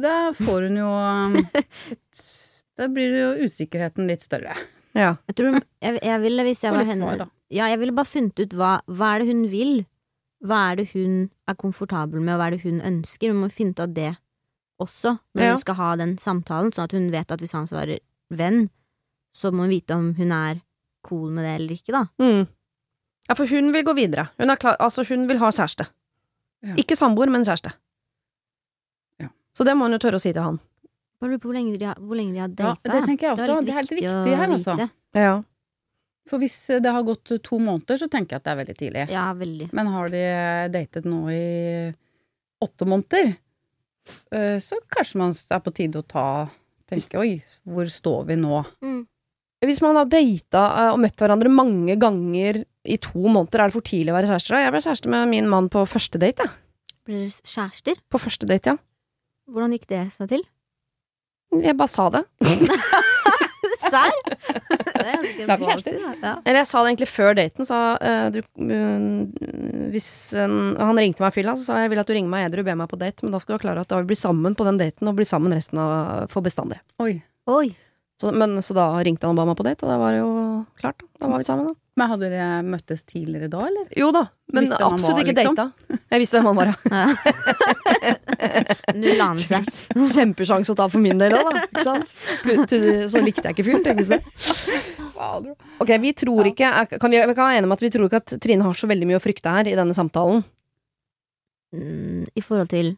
[0.02, 2.22] Da får hun jo um, et-
[2.76, 4.54] Da blir jo usikkerheten litt større.
[4.96, 5.14] Ja.
[5.28, 7.26] Jeg tror jeg, jeg ville, hvis jeg var henne.
[7.52, 9.74] Ja, jeg ville bare funnet ut hva, hva er det hun vil?
[10.42, 13.30] Hva er det hun er komfortabel med, og hva er det hun ønsker?
[13.30, 14.16] Hun må finne ut av det
[14.82, 15.52] også, når Ja.
[15.52, 18.68] hun skal ha den samtalen, sånn at hun vet at hvis han svarer venn,
[19.34, 20.60] så må hun vite om hun er
[21.06, 22.02] cool med det eller ikke, da.
[22.18, 22.48] Mm.
[23.28, 24.28] Ja, for hun vil gå videre.
[24.38, 25.86] Hun, er klar, altså hun vil ha kjæreste.
[26.62, 26.74] Ja.
[26.74, 27.72] Ikke samboer, men kjæreste.
[29.20, 29.28] Ja.
[29.54, 30.58] Så det må hun jo tørre å si til han.
[31.20, 33.36] Bare lurer på hvor lenge de har, hvor lenge de har Ja, det tenker jeg
[33.36, 33.60] også.
[33.62, 34.76] Det er helt viktig her, altså.
[35.14, 35.42] Ja.
[36.30, 39.06] For hvis det har gått to måneder, så tenker jeg at det er veldig tidlig.
[39.10, 39.68] Ja, veldig.
[39.74, 40.22] Men har de
[40.72, 41.46] datet nå i
[42.62, 43.32] åtte måneder,
[44.30, 46.26] eh, så kanskje man er på tide å ta
[46.92, 48.58] Tenke oi, hvor står vi nå?
[48.84, 49.04] Mm.
[49.64, 53.76] Hvis man har data eh, og møtt hverandre mange ganger i to måneder, er det
[53.78, 54.60] for tidlig å være kjærester da?
[54.66, 56.52] Jeg ble kjæreste med min mann på første date, jeg.
[57.06, 58.02] Ble dere kjærester?
[58.12, 58.82] På første date, ja.
[59.52, 60.44] Hvordan gikk det seg til?
[61.62, 62.26] Jeg bare sa det.
[65.02, 66.12] Det er ganske ballsy, da.
[66.22, 66.32] Ja.
[66.46, 67.66] Eller jeg sa det egentlig før daten.
[67.68, 69.06] Sa eh, du eh,
[69.92, 72.46] Hvis en- Han ringte meg fylla, så sa jeg jeg vil at du ringer meg
[72.48, 73.98] edru og ber meg på date, men da skal du være klar over at da
[74.00, 76.78] vil vi bli sammen på den daten og bli sammen resten av for bestandig.
[77.02, 77.16] Oi.
[77.50, 77.72] Oi.
[78.22, 80.20] Så, men, så da ringte han og ba meg på date, og da var det
[80.22, 80.32] jo
[80.78, 81.02] klart.
[81.18, 81.74] Da var vi sammen, da.
[81.92, 83.88] Men hadde dere møttes tidligere da, eller?
[84.00, 84.22] Jo da,
[84.56, 85.56] men absolutt var, ikke liksom?
[85.58, 85.98] data.
[86.14, 86.76] Jeg visste hvem han var, ja.
[88.02, 88.14] Ja.
[88.96, 89.60] Null anelse.
[90.14, 91.60] Kjempesjanse å ta for min del òg, da.
[91.68, 92.14] Ikke sant?
[93.12, 94.18] Så likte jeg ikke fyren, tenkes det.
[95.82, 98.22] Ok, vi tror ikke kan vi, vi kan være enige om at vi tror ikke
[98.24, 100.42] at Trine har så veldig mye å frykte her i denne samtalen.
[101.76, 102.94] Mm, I forhold til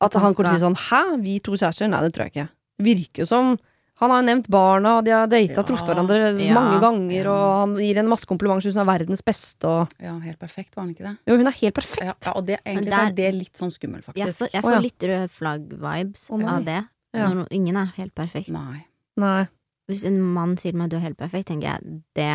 [0.00, 1.90] At han han kommer til å si sånn 'hæ, vi to kjærester'?
[1.90, 2.48] Nei, det tror jeg ikke.
[2.78, 3.56] Det virker jo som
[3.98, 7.16] Han har jo nevnt barna, og de har data, Ja, truffet hverandre ja, mange ganger,
[7.18, 7.32] ja.
[7.32, 10.76] og han gir henne masse komplimenter, syns hun er verdens beste, og Ja, helt perfekt,
[10.76, 11.14] var han ikke det?
[11.26, 12.28] Jo, hun er helt perfekt.
[12.28, 14.38] ja og det, egentlig der, så er det litt sånn skummelt, Jeg faktisk.
[14.38, 14.82] får, jeg Å, får ja.
[14.86, 16.82] litt rød flagg-vibes oh, av det.
[17.16, 17.32] Ja.
[17.34, 18.52] Når ingen er helt perfekt.
[18.54, 18.84] Nei.
[19.18, 19.48] Nei,
[19.90, 22.32] Hvis en mann sier til meg du er helt perfekt, tenker jeg det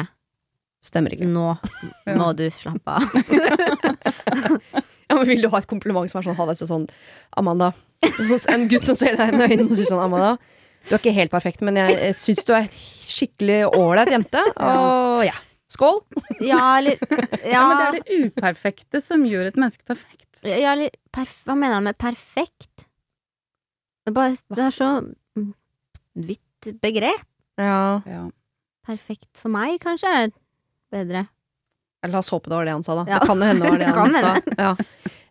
[0.84, 1.30] stemmer ikke.
[1.32, 1.54] Nå
[2.20, 3.08] må du slappe av.
[5.14, 6.86] Ja, men Vil du ha et kompliment som er sånn, halvveis sånn
[7.38, 7.74] Amanda.
[8.50, 10.38] En gutt som ser deg i øynene og sier sånn Amanda,
[10.88, 12.68] du er ikke helt perfekt, men jeg, syns du er
[13.08, 14.42] skikkelig ålreit jente.
[14.60, 15.36] Og ja.
[15.74, 16.02] Skål!
[16.46, 17.00] Ja, eller
[17.42, 20.28] Ja, Ja, men det er det uperfekte som gjør et menneske perfekt.
[20.46, 22.86] ja eller perf Hva mener han med perfekt?
[24.04, 24.90] Det er, bare, det er så
[26.14, 27.24] vidt begrep.
[27.58, 28.02] Ja.
[28.06, 28.24] Ja.
[28.86, 30.34] Perfekt for meg, kanskje, er
[30.94, 31.26] bedre.
[32.04, 33.06] La oss håpe det var det han sa, da.
[33.08, 33.22] Ja.
[33.24, 34.34] Det kan jo hende det var det han sa.
[34.60, 34.74] Ja.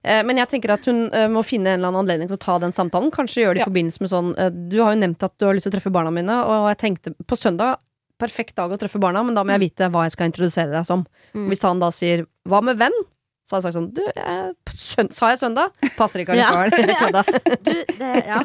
[0.04, 2.42] Eh, Men jeg tenker at hun eh, må finne en eller annen anledning til å
[2.42, 3.10] ta den samtalen.
[3.14, 3.68] Kanskje gjøre det i Ja.
[3.70, 5.92] forbindelse med sånn eh, Du har jo nevnt at du har lyst til å treffe
[5.94, 7.78] barna mine, og jeg tenkte på søndag
[8.22, 10.84] Perfekt dag å treffe barna, men da må jeg vite hva jeg skal introdusere deg
[10.86, 11.00] som.
[11.34, 11.48] Mm.
[11.50, 12.94] Hvis han da sier 'hva med venn',
[13.48, 15.72] så har jeg sagt sånn Du, jeg, søn, sa jeg søndag?
[15.96, 16.88] Passer ikke allikevel.
[16.88, 16.98] ja.
[17.02, 17.22] kødda.
[17.66, 18.44] Du, det, ja.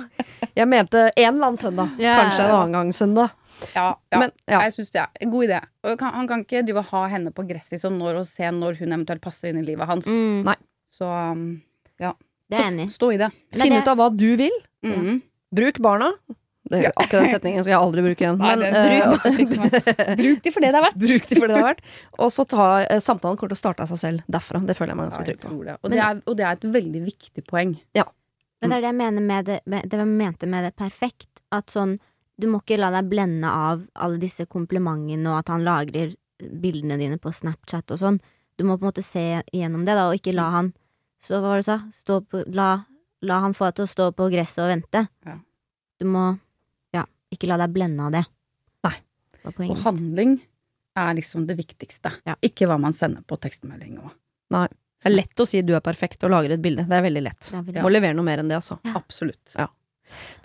[0.55, 1.89] Jeg mente en eller annen søndag.
[1.99, 3.30] Ja, Kanskje en annen gang søndag.
[3.76, 4.20] Ja, ja.
[4.20, 4.62] Men ja.
[4.62, 5.62] Jeg syns det er en god idé.
[5.97, 8.80] Kan, han kan ikke drive og ha henne på gresset sånn når og se når
[8.80, 10.08] hun eventuelt passer inn i livet hans.
[10.08, 10.55] Mm, Nei.
[10.98, 11.06] Så
[12.02, 12.12] ja.
[12.50, 13.32] det er enig Så stå i det.
[13.54, 14.60] Finn det- ut av hva du vil.
[14.86, 15.22] Mhm.
[15.56, 16.12] Bruk barna.
[16.68, 16.91] Det, Ja.
[17.00, 18.38] akkurat den setningen skal jeg aldri bruke igjen.
[18.38, 18.74] Nei, Men,
[19.24, 20.16] bruk barna.
[20.20, 20.98] Bruk de for det det er verdt.
[21.00, 21.84] Bruk de for det det har vært.
[22.20, 24.60] Og så ta uh, samtalen kommer til å starte av seg selv derfra.
[24.68, 25.64] Det føler jeg meg ganske trygg på.
[25.64, 25.78] det.
[25.82, 27.78] Og, det er, og det er et veldig viktig poeng.
[27.95, 31.30] Men det er det jeg mener med det, med, det jeg mente med det perfekt.
[31.56, 32.00] At sånn,
[32.36, 36.98] du må ikke la deg blende av alle disse komplimentene og at han lagrer bildene
[37.00, 38.20] dine på Snapchat og sånn.
[38.58, 39.24] Du må på en måte se
[39.54, 40.74] igjennom det, da, og ikke la han
[41.24, 41.78] Så hva var det du sa?
[41.93, 42.68] Stå på, la,
[43.26, 45.05] la han få deg til å stå på gresset og vente.
[45.28, 45.38] Ja.
[45.99, 46.26] Du må
[46.95, 48.24] ja, ikke la deg blende av det.
[48.86, 48.95] Nei.
[49.43, 50.38] Det Og handling
[50.97, 52.11] er liksom det viktigste.
[52.28, 52.36] Ja.
[52.45, 53.97] Ikke hva man sender på tekstmelding.
[54.03, 54.13] Og.
[54.53, 54.68] Nei.
[54.97, 56.88] Det er lett å si du er perfekt og lagre et bilde.
[56.89, 57.41] Det er veldig lett.
[57.45, 58.80] Det er veldig- Må levere noe mer enn det, altså.
[58.97, 59.53] Absolutt.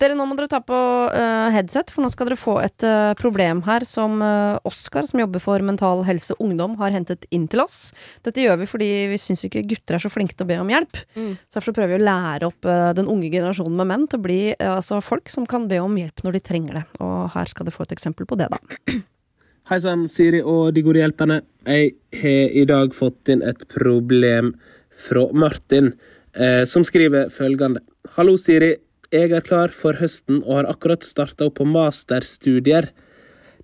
[0.01, 0.77] Dere, nå må dere ta på
[1.13, 5.21] uh, headset, for nå skal dere få et uh, problem her som uh, Oskar, som
[5.21, 7.93] jobber for Mental Helse Ungdom, har hentet inn til oss.
[8.25, 10.71] Dette gjør vi fordi vi syns ikke gutter er så flinke til å be om
[10.71, 10.99] hjelp.
[11.15, 11.31] Mm.
[11.47, 14.25] Så derfor prøver vi å lære opp eh, den unge generasjonen med menn til å
[14.25, 16.83] bli eh, altså, folk som kan be om hjelp når de trenger det.
[17.03, 18.61] Og her skal dere få et eksempel på det, da.
[19.69, 21.39] Hei sann, Siri og de gode hjelperne.
[21.63, 24.51] Jeg har i dag fått inn et problem
[24.99, 25.93] fra Martin,
[26.35, 27.83] eh, som skriver følgende.
[28.17, 28.73] Hallo, Siri.
[29.13, 32.87] Jeg er klar for høsten og har akkurat starta opp på masterstudier.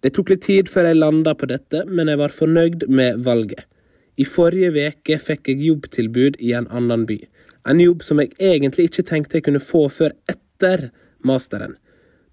[0.06, 3.66] Det tok litt tid før jeg landa på dette, men jeg var fornøyd med valget.
[4.22, 7.18] I forrige veke fikk jeg jobbtilbud i en annen by.
[7.66, 10.92] En jobb som jeg egentlig ikke tenkte jeg kunne få før etter
[11.26, 11.74] masteren.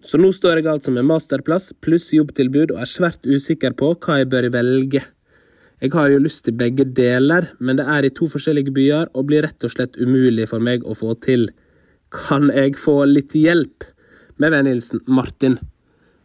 [0.05, 4.21] Så nå står jeg altså med masterplass pluss jobbtilbud og er svært usikker på hva
[4.21, 5.01] jeg bør velge.
[5.81, 9.31] Jeg har jo lyst til begge deler, men det er i to forskjellige byer og
[9.31, 11.49] blir rett og slett umulig for meg å få til.
[12.17, 13.85] Kan jeg få litt hjelp?
[14.41, 15.59] Med vennhilsen Martin.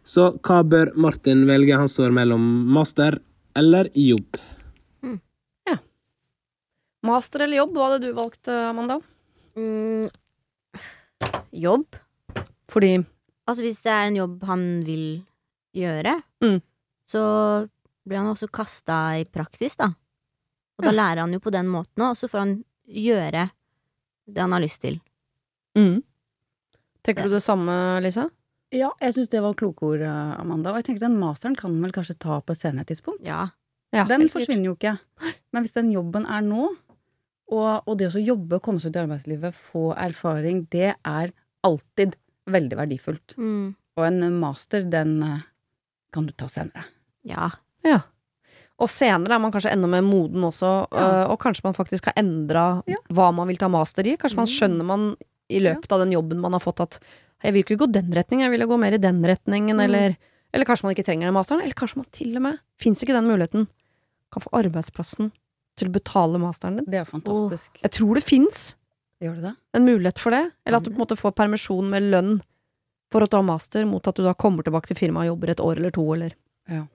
[0.03, 1.77] Så hva bør Martin velge?
[1.79, 3.19] Han står mellom master
[3.55, 4.39] eller jobb.
[7.01, 8.99] Master eller jobb, hva hadde du valgt, Amanda?
[9.57, 10.09] Mm,
[11.51, 11.97] jobb.
[12.69, 12.91] Fordi
[13.49, 15.05] Altså hvis det er en jobb han vil
[15.75, 16.13] gjøre,
[16.45, 16.61] Mm.
[17.09, 17.67] så
[18.07, 19.89] blir han også kasta i praksis, da.
[20.77, 23.49] Og da lærer han jo på den måten òg, og så får han gjøre
[24.29, 25.01] det han har lyst til.
[25.77, 26.01] Mm.
[27.03, 28.27] Tenker du det samme, Lisa?
[28.71, 30.69] Ja, jeg syns det var kloke ord, eh, Amanda.
[30.71, 33.23] Og jeg tenker den masteren kan man vel kanskje ta på et senere tidspunkt.
[33.25, 33.47] Ja.
[33.91, 34.93] Ja, den forsvinner jo ikke.
[35.51, 36.69] Men hvis den jobben er nå,
[37.51, 41.33] og, og det å så jobbe, komme seg ut i arbeidslivet, få erfaring, det er
[41.67, 42.15] alltid
[42.47, 43.35] veldig verdifullt.
[43.37, 43.73] Mm.
[43.99, 45.41] Og en master, den eh,
[46.15, 46.85] kan du ta senere.
[47.27, 47.49] ja.
[47.83, 47.97] Ja.
[48.81, 51.01] Og senere er man kanskje enda mer moden også, Ja.
[51.25, 52.95] øh, og kanskje man faktisk har endra Ja.
[53.13, 54.15] hva man vil ta master i.
[54.17, 54.53] Kanskje man Mm.
[54.55, 55.03] skjønner man
[55.51, 56.97] i løpet av den jobben man har fått at
[57.43, 59.83] jeg vil ikke gå den retningen, jeg vil gå mer i den retningen, Mm.
[59.85, 60.17] eller,
[60.53, 63.15] eller kanskje man ikke trenger den masteren, eller kanskje man til og med, fins ikke
[63.17, 63.67] den muligheten,
[64.31, 65.31] kan få arbeidsplassen
[65.79, 66.85] til å betale masteren din.
[66.91, 67.81] Det er fantastisk.
[67.81, 68.75] Jeg tror det fins
[69.21, 72.41] en mulighet for det, eller at du på en måte får permisjon med lønn
[73.11, 75.59] for å ta master, mot at du da kommer tilbake til firmaet og jobber et
[75.65, 76.33] år eller to, eller
[76.69, 76.85] Ja.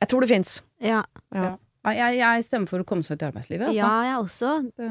[0.00, 0.62] Jeg tror det fins.
[0.80, 1.02] Ja.
[1.34, 1.56] Ja.
[1.84, 3.66] Jeg, jeg stemmer for å komme seg ut i arbeidslivet.
[3.68, 3.76] Altså.
[3.76, 4.50] ja, jeg også.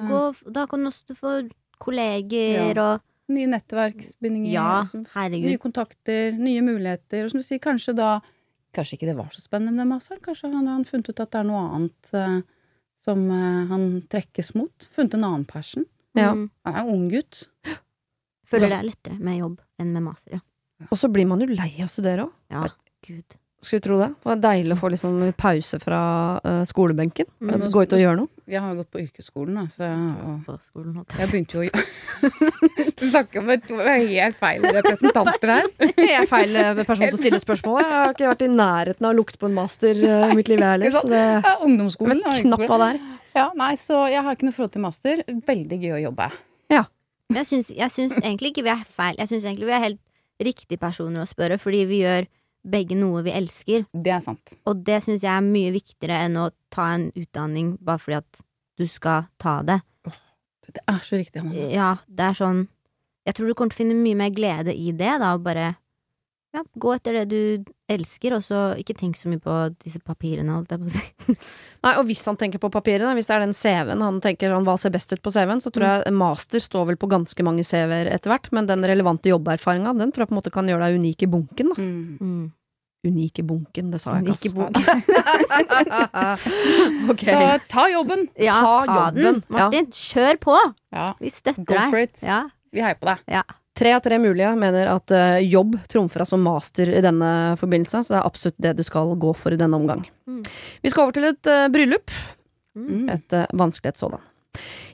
[0.10, 1.34] Gå, da kan du også få
[1.80, 4.50] kolleger og Nye nettverksbindinger.
[4.56, 5.04] Ja, som-
[5.52, 7.26] Nye kontakter, nye muligheter.
[7.26, 8.20] Og som du sier, kanskje da
[8.74, 10.20] Kanskje ikke det var så spennende med masteren.
[10.22, 12.42] Kanskje han har funnet ut at det er noe annet eh,
[13.06, 14.88] som eh, han trekkes mot.
[14.94, 15.86] Funnet en annen passion.
[16.18, 16.34] Ja.
[16.34, 16.50] Mm.
[16.66, 17.48] Han er en ung gutt.
[18.50, 20.86] Føler det er lettere med jobb enn med master, ja.
[20.92, 22.34] Og så blir man jo lei av å studere òg.
[22.54, 22.68] Ja,
[23.06, 23.39] gud.
[23.60, 24.07] Skulle tro det.
[24.16, 25.99] Det var deilig å få litt sånn pause fra
[26.39, 27.28] uh, skolebenken.
[27.43, 27.66] Mm.
[27.74, 28.32] Gå ut og gjøre noe.
[28.49, 31.66] Jeg har jo gått på yrkesskolen, da, så jeg, og På skolen, jeg begynte jo
[31.68, 31.84] å
[32.99, 35.70] Du snakker med to helt feil representanter her.
[35.99, 37.80] Jeg er feil eh, person til å stille spørsmål.
[37.84, 40.49] Jeg har ikke vært i nærheten av å lukte på en master eh, i mitt
[40.51, 40.95] liv, jeg heller.
[40.95, 42.24] Så det Ja, jeg ungdomsskolen.
[42.26, 43.01] vet knapt hva det er.
[43.38, 45.26] Ja, nei, så jeg har ikke noe forhold til master.
[45.51, 46.32] Veldig gøy å jobbe.
[47.30, 49.18] Men jeg syns, jeg syns egentlig ikke vi er feil.
[49.22, 49.99] Jeg syns egentlig vi er helt
[50.41, 52.26] riktige personer å spørre, fordi vi gjør
[52.68, 53.86] begge noe vi elsker.
[53.93, 54.55] Det er sant.
[54.68, 58.41] Og det syns jeg er mye viktigere enn å ta en utdanning bare fordi at
[58.80, 59.80] du skal ta det.
[60.70, 61.41] Det er så riktig.
[61.41, 61.70] Hanna.
[61.74, 62.68] Ja, det er sånn
[63.26, 65.74] Jeg tror du kommer til å finne mye mer glede i det, da, å bare
[66.54, 70.50] ja, gå etter det du elsker, og så ikke tenk så mye på disse papirene,
[70.56, 71.36] holdt jeg på å si.
[71.86, 74.66] Nei, og hvis han tenker på papirene, hvis det er den CV-en han tenker han
[74.66, 77.64] hva ser best ut på CV-en, så tror jeg master står vel på ganske mange
[77.68, 80.86] CV-er etter hvert, men den relevante jobberfaringa, den tror jeg på en måte kan gjøre
[80.89, 81.86] deg unik i bunken, da.
[81.86, 82.18] Mm.
[82.18, 82.47] Mm.
[83.10, 84.50] Unik i bunken, det sa jeg ikke,
[87.14, 87.32] okay.
[87.32, 87.39] Så
[87.72, 88.22] ta jobben!
[88.36, 90.02] Ja, Ta ta, den, Martin, ja.
[90.10, 90.58] Kjør på!
[90.91, 91.89] Ja, Vi støtter go deg.
[91.93, 92.16] for it.
[92.26, 92.41] Ja.
[92.74, 93.20] Vi heier på deg.
[93.80, 97.30] Tre av tre mulige mener at eh, jobb trumfer altså master i denne
[97.62, 100.02] forbindelse, så det er absolutt det du skal gå for i denne omgang.
[100.28, 100.42] Mm.
[100.84, 102.12] Vi skal over til et uh, bryllup.
[102.76, 103.06] Mm.
[103.14, 104.26] Et uh, vanskelig et sådan.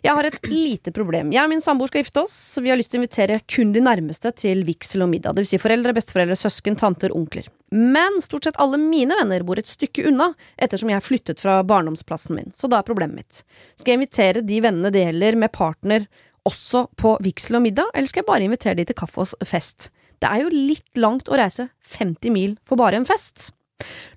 [0.06, 1.32] Jeg har et lite problem.
[1.34, 2.36] Jeg og min samboer skal gifte oss.
[2.54, 5.34] så Vi har lyst til å invitere kun de nærmeste til vigsel og middag.
[5.34, 7.50] Det vil si foreldre, besteforeldre, søsken, tanter, onkler.
[7.74, 10.30] Men stort sett alle mine venner bor et stykke unna,
[10.62, 12.54] ettersom jeg flyttet fra barndomsplassen min.
[12.54, 13.42] Så da er problemet mitt.
[13.80, 16.06] Skal jeg invitere de vennene det gjelder med partner
[16.46, 19.90] også på vigsel og middag, eller skal jeg bare invitere de til kaffe og fest?
[20.22, 21.68] Det er jo litt langt å reise
[21.98, 23.52] 50 mil for bare en fest.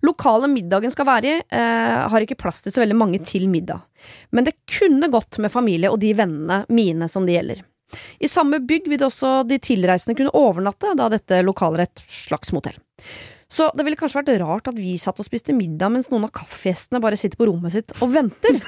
[0.07, 3.83] Lokale middagen skal være i, eh, har ikke plass til så veldig mange til middag.
[4.31, 7.64] Men det kunne gått med familie og de vennene mine som det gjelder.
[8.20, 12.53] I samme bygg vil også de tilreisende kunne overnatte, da dette lokalet er et slags
[12.53, 12.76] motell.
[13.49, 16.32] Så det ville kanskje vært rart at vi satt og spiste middag mens noen av
[16.36, 18.59] kaffegjestene bare sitter på rommet sitt og venter.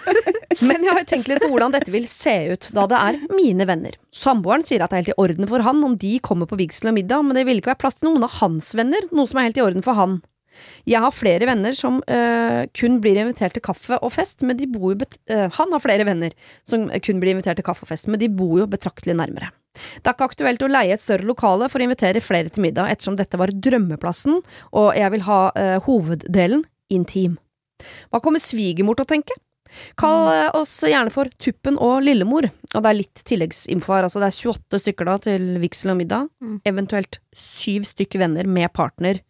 [0.66, 3.20] Men jeg har jo tenkt litt på hvordan dette vil se ut, da det er
[3.30, 3.94] mine venner.
[4.10, 6.90] Samboeren sier at det er helt i orden for han om de kommer på vigsel
[6.90, 9.38] og middag, men det vil ikke være plass til noen av hans venner, noe som
[9.40, 10.18] er helt i orden for han.
[10.88, 14.68] Jeg har flere venner som uh, kun blir invitert til kaffe og fest, men de
[14.70, 16.34] bor jo øh, Han har flere venner
[16.66, 19.50] som kun blir invitert til kaffe og fest, men de bor jo betraktelig nærmere.
[19.76, 22.88] Det er ikke aktuelt å leie et større lokale for å invitere flere til middag,
[22.92, 24.38] ettersom dette var drømmeplassen,
[24.72, 27.36] og jeg vil ha uh, hoveddelen intim.
[28.08, 29.36] Hva kommer svigermor til å tenke?
[30.00, 34.22] Kall øh, oss gjerne for Tuppen og Lillemor, og det er litt tilleggsinfo her, altså
[34.22, 36.60] det er 28 stykker da til vigsel og middag, Mm.
[36.68, 39.20] eventuelt syv stykker venner med partner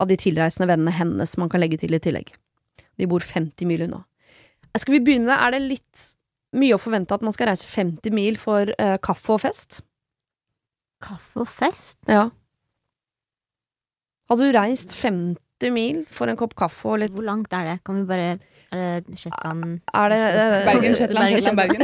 [0.00, 2.32] av de tilreisende vennene hennes man kan legge til i tillegg.
[2.98, 4.02] De bor 50 mil unna.
[4.72, 5.36] Eh, Skal vi begynne?
[5.36, 6.06] Er det litt
[6.56, 9.82] mye å forvente at man skal reise 50 mil for uh, kaffe og fest?
[11.04, 12.00] Kaffe og fest?
[12.10, 12.28] Ja.
[14.30, 17.78] Hadde du reist 50 mil for en kopp kaffe og litt Hvor langt er det?
[17.86, 18.32] Kan vi bare
[18.72, 21.80] Er det Shetland Er det eh, Bergen, Shetland, Shetland, Bergen.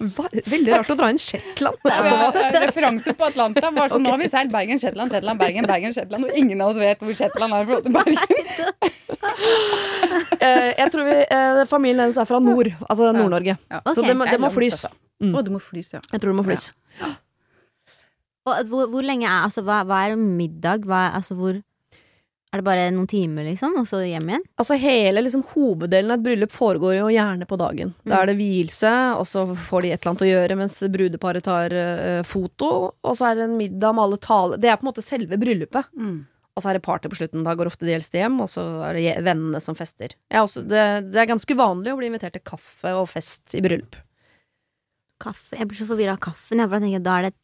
[0.52, 1.78] Veldig rart å dra inn Shetland.
[1.84, 3.70] Altså, Altså, hva- referanse på Atlanta.
[3.72, 6.28] Var sånn, Nå har vi seilt Bergen, Shetland, Shetland, Bergen, Bergen, Shetland.
[6.28, 8.18] Og ingen av oss vet hvor Shetland er i forhold til Bergen.
[10.40, 13.56] eh, jeg tror vi, eh, familien hennes er fra nord, altså Nord-Norge.
[13.70, 13.80] Ja.
[13.94, 14.06] Så Ok.
[14.08, 14.72] det må, Det det må flys.
[14.84, 14.92] altså.
[15.20, 15.34] Mm.
[15.36, 16.00] Å, det må flys, ja.
[16.12, 16.70] Jeg tror det må flys.
[18.48, 20.84] Og hvor, hvor lenge er Altså, hva, hva er middag?
[20.88, 21.60] Hva altså, hvor
[22.50, 24.44] Er det bare noen timer, liksom, og så hjem igjen?
[24.58, 27.92] Altså Hele liksom, hoveddelen av et bryllup foregår jo gjerne på dagen.
[28.02, 31.46] Da er det vielse, og så får de et eller annet å gjøre mens brudeparet
[31.46, 32.72] tar uh, foto.
[33.06, 35.38] Og så er det en middag med alle taler Det er på en måte selve
[35.38, 35.94] bryllupet.
[35.94, 36.18] Mm.
[36.58, 37.46] Og så er det party på slutten.
[37.46, 40.18] Da går ofte de eldste hjem, og så er det vennene som fester.
[40.26, 40.84] Er også, det,
[41.14, 43.94] det er ganske vanlig å bli invitert til kaffe og fest i bryllup.
[45.22, 45.54] Kaffe?
[45.54, 47.36] Jeg blir så forvirra av kaffen, jeg, da tenker da er det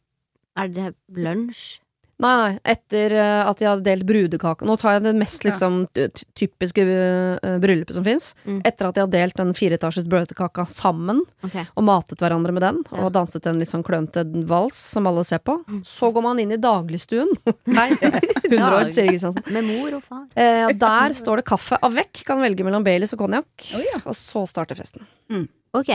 [0.57, 1.77] Er det lunsj?
[2.17, 5.83] Nei, nei, etter eh, at de hadde delt brudekake Nå tar jeg det mest liksom
[5.93, 8.31] typiske eh, bryllupet som fins.
[8.47, 8.63] Mm.
[8.65, 11.21] Etter at de har delt den fireetasjes brødkaka sammen.
[11.45, 11.67] okay.
[11.77, 13.03] og matet hverandre med den, Ja.
[13.05, 15.59] og danset en litt sånn klønete vals som alle ser på.
[15.69, 15.83] Mm.
[15.85, 17.29] Så går man inn i dagligstuen.
[17.77, 19.45] Nei, 100 år, sier Kristiansen.
[19.53, 20.25] Med mor og far.
[20.33, 23.69] Eh, der står det kaffe avec, kan velge mellom Baileys og konjakk.
[23.77, 24.01] Oh, ja.
[24.09, 25.05] Og så starter festen.
[25.77, 25.93] Ok.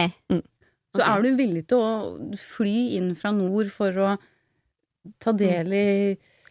[0.93, 4.12] Så er du villig til å fly inn fra nord for å
[5.22, 5.84] ta del i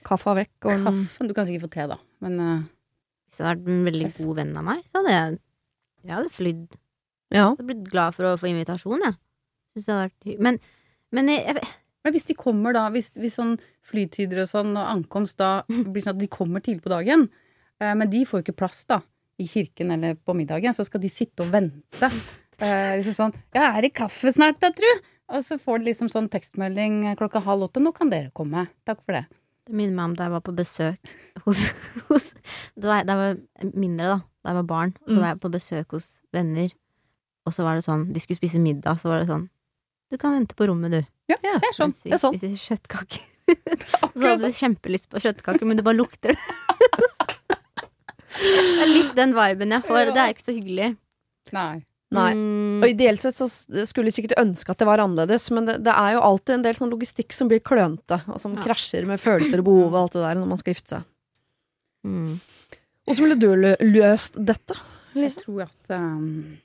[0.06, 1.30] Kaffe vekk og kaffen?
[1.30, 1.98] Du kan sikkert få te, da.
[2.26, 2.64] Men uh,
[3.30, 4.24] Hvis jeg hadde vært en veldig Fest.
[4.26, 5.36] god venn av meg, så hadde jeg
[6.08, 6.64] Jeg hadde flydd.
[7.32, 7.36] Ja.
[7.36, 9.16] Jeg hadde blitt glad for å få invitasjon, jeg.
[9.76, 10.58] Synes det hadde vært Men,
[11.16, 11.70] men jeg, jeg,
[12.02, 13.54] Men hvis de kommer da, hvis, hvis sånn
[13.88, 15.52] flytider og sånn og ankomst da
[15.94, 17.28] blir sånn at de kommer tidlig på dagen,
[17.80, 19.04] eh, men de får jo ikke plass da
[19.42, 22.10] i kirken eller på middagen, så skal de sitte og vente.
[22.62, 24.90] Eh, liksom sånn Ja, er det kaffe snart, da, tru?
[25.32, 27.80] Og så får du liksom sånn tekstmelding klokka halv åtte.
[27.84, 28.66] Nå kan dere komme.
[28.88, 29.26] Takk for det.
[29.70, 31.12] Det minner meg om da jeg var på besøk
[31.46, 31.62] hos,
[32.10, 32.32] hos
[32.76, 34.18] Da var jeg, var mindre, da.
[34.42, 34.94] Da jeg var barn.
[35.06, 35.22] Og så Mm.
[35.24, 36.70] var jeg på besøk hos venner.
[37.48, 39.48] Og så var det sånn De skulle spise middag, så var det sånn
[40.12, 41.02] Du kan vente på rommet, du.
[41.32, 41.94] Ja, det er sånn.
[41.94, 42.36] Mens vi det er sånn.
[42.36, 43.24] spiser kjøttkaker.
[44.18, 46.40] så hadde du kjempelyst på kjøttkaker, men du bare lukter det.
[48.42, 50.12] det er litt den viben jeg får.
[50.16, 50.90] Det er ikke så hyggelig.
[51.56, 51.84] Nei.
[52.12, 52.32] Nei.
[52.36, 53.46] Mm, Og ideelt sett så
[53.88, 56.66] skulle jeg sikkert ønske at det var annerledes, men det, det er jo alltid en
[56.66, 58.64] del sånn logistikk som blir klønete, og som Ja.
[58.66, 61.06] krasjer med følelser og behov og alt det der når man skal gifte seg.
[62.04, 62.34] mm.
[63.08, 64.76] Hvordan ville du løst dette?
[65.16, 66.58] Jeg tror at um,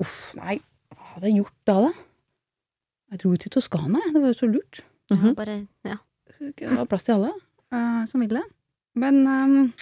[0.00, 0.60] Uff, nei.
[0.94, 1.90] Hva hadde jeg gjort da, da?
[3.10, 4.00] Jeg dro til Toskana.
[4.12, 4.82] Det var jo så lurt.
[5.10, 5.56] Ja, Bare
[5.88, 5.96] Ja.
[6.38, 7.32] Det var plass til alle.
[7.72, 8.42] uh, som ville.
[8.94, 9.72] Men um,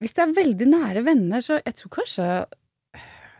[0.00, 2.26] hvis det er veldig nære venner, så jeg tror kanskje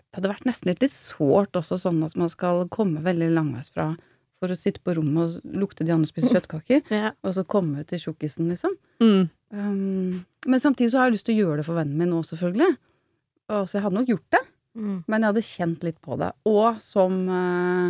[0.08, 3.90] det hadde vært nesten litt, litt sårt også sånn at man skal komme veldig langveisfra
[4.38, 7.10] for å sitte på rommet og lukte de andre spiser kjøttkaker, Ja.
[7.26, 8.76] og så komme til tjukkisen, liksom.
[9.02, 9.28] Mm.
[9.50, 12.22] Um, men samtidig så har jeg lyst til å gjøre det for vennen min nå,
[12.24, 12.76] selvfølgelig.
[13.50, 14.44] Og så jeg hadde nok gjort det,
[14.78, 14.98] Mm.
[15.10, 16.28] men jeg hadde kjent litt på det.
[16.46, 17.88] Og som uh,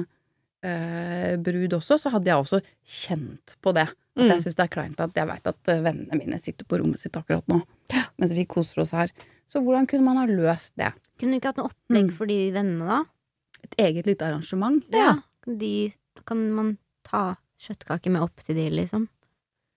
[0.65, 3.89] uh, brud også, så hadde jeg også kjent på det.
[3.91, 4.31] At Mm.
[4.33, 6.99] jeg syns det er kleint at jeg veit at eh, vennene mine sitter på rommet
[6.99, 7.61] sitt akkurat nå,
[8.19, 9.13] mens vi koser oss her.
[9.49, 10.93] Så hvordan kunne man ha løst det?
[11.19, 12.15] Kunne du ikke hatt noe opplegg Mm.
[12.17, 13.05] for de vennene, da?
[13.65, 14.85] Et eget lite arrangement?
[14.93, 15.17] Ja.
[15.47, 15.93] De,
[16.27, 19.09] kan man ta kjøttkaker med opp til de, liksom?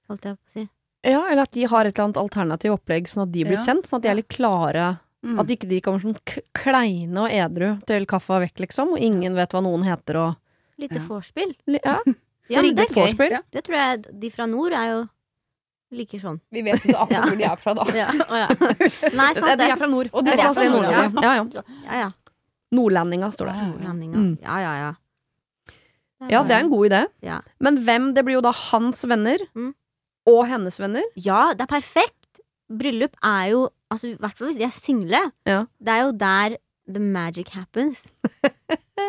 [0.09, 0.69] Holdt jeg på å si.
[1.03, 3.63] Ja, eller at de har et eller annet alternativ opplegg, sånn at de blir Ja.
[3.63, 3.87] sendt.
[3.87, 4.99] Sånn at de er litt klare.
[5.23, 5.39] Mm.
[5.39, 8.91] At ikke de kommer sånn k- kleine og edru til kaffa vekk, liksom.
[8.93, 10.35] Og ingen vet hva noen heter og
[10.77, 11.01] Lite Ja.
[11.07, 11.55] vorspiel.
[11.67, 11.99] Ja,
[12.49, 13.29] Ja, men det er gøy.
[13.31, 13.41] Ja.
[13.51, 15.09] Det tror jeg de fra nord er jo
[15.91, 16.39] liker sånn.
[16.51, 17.25] Vi vet ikke så akkurat Ja.
[17.27, 17.85] hvor de er fra, da.
[17.95, 18.07] Ja.
[19.17, 20.09] Nei, sant De er fra nord.
[20.13, 21.23] Og de er fra nord, Nord-Norge.
[21.25, 21.63] Ja, ja.
[21.85, 22.09] Ja, ja.
[22.71, 23.55] Nordlendinga står det.
[23.83, 23.93] Ja.
[23.93, 24.33] Mm.
[24.41, 24.91] Ja, ja, ja.
[26.29, 27.03] Ja, det er en god idé.
[27.25, 27.39] Ja.
[27.59, 28.11] Men hvem?
[28.15, 29.41] Det blir jo da hans venner.
[29.57, 29.71] Mm.
[30.29, 31.05] Og hennes venner.
[31.17, 32.17] Ja, det er perfekt!
[32.71, 35.19] Bryllup er jo Altså, I hvert fall hvis de er single.
[35.43, 35.65] Ja.
[35.83, 36.53] Det er jo der
[36.87, 38.05] the magic happens.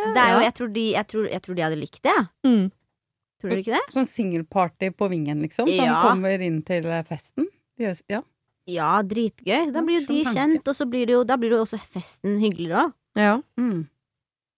[0.02, 2.14] Det er jo, jeg, tror de, jeg, tror, jeg tror de hadde likt det.
[2.42, 2.64] Mm.
[3.42, 3.82] Tror du ikke det?
[3.94, 5.98] Sånn singelparty på vingen, liksom, som Ja.
[6.06, 7.48] kommer inn til eh, festen.
[7.82, 8.22] Ja.
[8.70, 9.72] Ja, dritgøy.
[9.74, 10.36] Da blir jo de tanke.
[10.38, 12.92] kjent, og så blir det jo, da blir det jo også festen hyggeligere òg.
[13.18, 13.32] Ja.
[13.58, 13.88] Mm.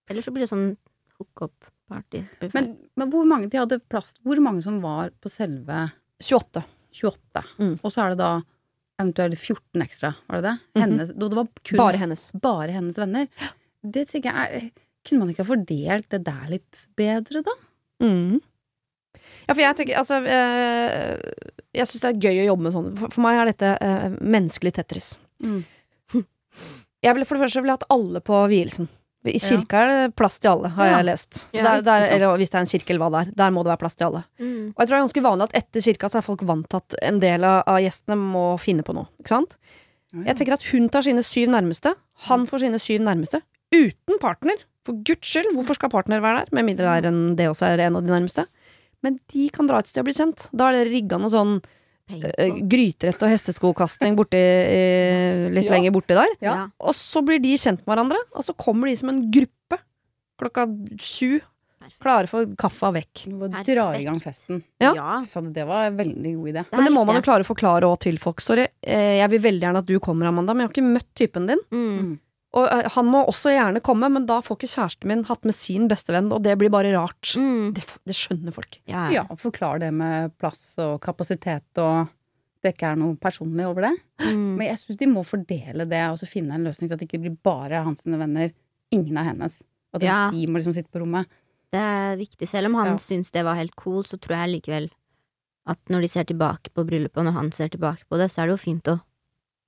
[0.09, 0.77] Eller så blir det sånn
[1.17, 2.21] hook up-party.
[2.53, 5.87] Men, men hvor mange de hadde plass Hvor mange som var på selve
[6.21, 6.61] 28.
[6.93, 7.43] 28?
[7.59, 7.73] Mm.
[7.81, 8.29] Og så er det da
[9.01, 10.81] eventuelt 14 ekstra, var det det?
[10.83, 12.31] Hennes, og det var kun Bare hennes.
[12.39, 13.27] bare hennes venner.
[13.83, 14.69] Det tenker jeg
[15.05, 17.51] Kunne man ikke ha fordelt det der litt bedre, da?
[18.01, 18.39] Mm.
[19.47, 21.19] Ja, for jeg tenker altså øh,
[21.77, 22.91] Jeg syns det er gøy å jobbe med sånn.
[22.97, 25.09] For, for meg er dette øh, menneskelig Tetris.
[25.45, 25.63] Mm.
[27.05, 28.87] Jeg ville for det første ville hatt alle på vielsen.
[29.25, 30.97] I kirka er det plass til alle, har Ja.
[30.99, 31.39] jeg lest.
[31.53, 33.31] Ja, der, der, eller hvis det er en kirke eller hva det er.
[33.41, 34.21] Der må det være plass til alle.
[34.37, 34.67] Mm.
[34.69, 36.77] Og jeg tror det er ganske vanlig at etter kirka så er folk vant til
[36.77, 39.09] at en del av, av gjestene må finne på noe.
[39.21, 39.57] Ikke sant?
[40.15, 41.95] Jeg tenker at hun tar sine syv nærmeste,
[42.29, 43.41] han får sine syv nærmeste,
[43.73, 44.61] uten partner.
[44.85, 46.53] For guds skyld, hvorfor skal partner være der?
[46.55, 48.45] Med mindre det er en, det også er en av de nærmeste.
[49.05, 50.47] Men de kan dra et sted og bli kjent.
[50.55, 55.75] Da er det rigga noe sånn uh, gryterett og hesteskokasting borti, uh, litt Ja.
[55.77, 56.37] lenger borti der.
[56.43, 56.55] Ja.
[56.81, 59.79] Og så blir de kjent med hverandre, og så kommer de som en gruppe
[60.41, 60.65] klokka
[60.99, 61.39] sju,
[62.01, 63.25] klare for kaffa vekk.
[63.29, 64.63] Du dra i gang festen.
[64.81, 64.93] Ja.
[64.97, 65.19] Ja.
[65.23, 66.63] Så det var en veldig god idé.
[66.65, 68.41] Det Men det må man jo klare å forklare til folk.
[68.41, 71.11] Sorry, eh, jeg vil veldig gjerne at du kommer, Amanda, men jeg har ikke møtt
[71.15, 71.61] typen din.
[71.71, 71.77] jeg.
[71.79, 72.19] Mm.
[72.55, 75.55] Og eh, han må også gjerne komme, men da får ikke kjæresten min hatt med
[75.57, 77.33] sin bestevenn, og det blir bare rart.
[77.35, 77.73] Mm.
[77.75, 78.77] Det, det skjønner folk.
[78.87, 79.09] Ja.
[79.11, 82.07] Ja, forklar det med plass og kapasitet og
[82.65, 83.91] det ikke er noe personlig over det.
[84.25, 84.55] Mm.
[84.57, 87.09] Men jeg syns de må fordele det og så finne en løsning så at det
[87.11, 88.49] ikke blir bare hans venner,
[88.95, 89.59] ingen av hennes.
[89.93, 90.31] At Ja.
[90.31, 91.27] de må liksom sitte på rommet.
[91.75, 92.47] Det er viktig.
[92.49, 92.95] Selv om han Ja.
[92.97, 94.89] syns det var helt cool, så tror jeg likevel
[95.67, 98.41] at når de ser tilbake på bryllupet, og når han ser tilbake på det, så
[98.41, 99.01] er det jo fint å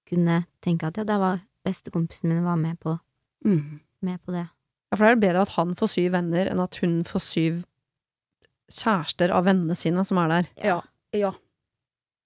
[0.08, 2.98] kunne tenke at ja, det var bestekompisen min var med på,
[3.46, 3.80] Mm.
[4.02, 4.48] med på det.
[4.92, 7.22] Ja, for da er det bedre at han får syv venner, enn at hun får
[7.22, 7.64] syv
[8.72, 10.48] kjærester av vennene sine som er der.
[10.64, 10.82] Ja.
[11.16, 11.34] Ja.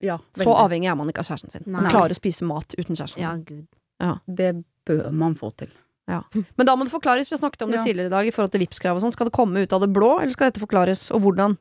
[0.02, 1.64] ja Så avhengig er man ikke av kjæresten sin.
[1.72, 3.68] Man klarer å spise mat uten kjæresten Ja, sin.
[4.02, 4.16] Ja.
[4.28, 5.70] Det bør man få til.
[6.12, 7.84] Men da må det forklares, vi har snakket om det Ja.
[7.86, 9.14] tidligere i dag, i forhold til Vipps-krav og sånn.
[9.14, 11.58] Skal det komme ut av det blå, eller skal dette forklares, og hvordan?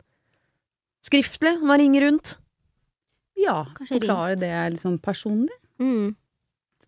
[1.06, 1.60] Skriftlig?
[1.62, 2.36] Man ringer rundt?
[3.36, 4.00] Ja, Kanskje ring.
[4.02, 5.54] forklare det liksom personlig.
[5.78, 6.16] Mm.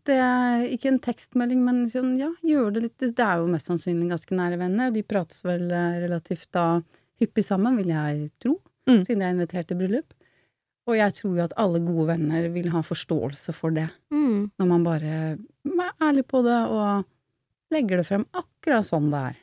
[0.04, 3.68] Det er ikke en tekstmelding, men sånn, ja, gjør det litt Det er jo mest
[3.70, 4.90] sannsynlig ganske nære venner.
[4.94, 6.80] De prates vel eh, relativt da
[7.22, 8.56] hyppig sammen, vil jeg tro,
[8.88, 9.04] Mm.
[9.06, 10.12] siden jeg er invitert til bryllup.
[10.90, 14.50] Og jeg tror jo at alle gode venner vil ha forståelse for det, Mm.
[14.58, 15.38] når man bare er
[16.02, 17.04] ærlig på det og
[17.70, 19.36] legger det frem akkurat sånn det er.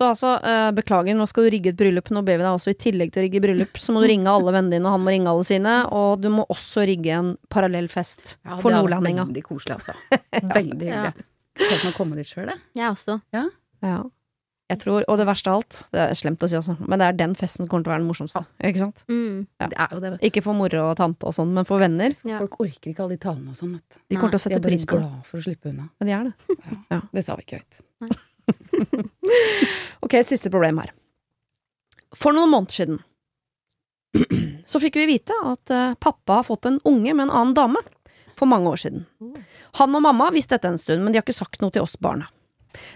[0.00, 2.06] Så altså, uh, beklager, nå skal du rigge et bryllup.
[2.14, 4.32] Nå ber vi deg også i tillegg til å rigge bryllup, så må du ringe
[4.32, 7.34] alle vennene dine, og han må ringe alle sine, og du må også rigge en
[7.52, 9.26] parallell fest for det er nordlendinga.
[9.28, 9.92] Veldig koselig, altså.
[10.56, 11.02] Veldig Ja.
[11.10, 11.26] hyggelig.
[11.60, 12.64] Tenk meg å komme dit sjøl, jeg.
[12.80, 13.18] Jeg også.
[13.36, 13.44] Ja.
[14.70, 17.06] Jeg tror, og det verste av alt, det er slemt å si altså, men det
[17.10, 18.44] er den festen som kommer til å være den morsomste.
[18.62, 19.02] Ikke sant?
[19.10, 19.40] Mm.
[19.58, 19.66] Ja.
[19.72, 20.26] Det er jo det, vet du.
[20.30, 22.14] Ikke for moro og tante og sånn, men for venner.
[22.24, 22.38] Ja.
[22.38, 24.00] Folk orker ikke alle de talene og sånn, vet du.
[24.14, 25.08] De kommer til å sette er pris på det.
[25.10, 25.88] glad for å slippe unna.
[26.00, 27.00] Men de er det.
[27.18, 27.80] Det sa vi ikke høyt.
[30.04, 30.92] Ok, et siste problem her.
[32.16, 33.00] For noen måneder siden
[34.70, 37.82] så fikk vi vite at eh, pappa har fått en unge med en annen dame
[38.38, 39.04] for mange år siden.
[39.78, 41.98] Han og mamma visste dette en stund, men de har ikke sagt noe til oss
[42.00, 42.26] barna.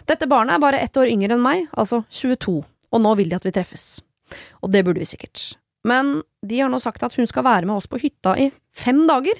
[0.08, 3.36] Dette barnet er bare ett år yngre enn meg, altså 22, og nå vil de
[3.36, 3.86] at vi treffes.
[4.64, 5.52] Og det burde vi sikkert.
[5.84, 9.02] men de har nå sagt at hun skal være med oss på hytta i fem
[9.06, 9.36] dager.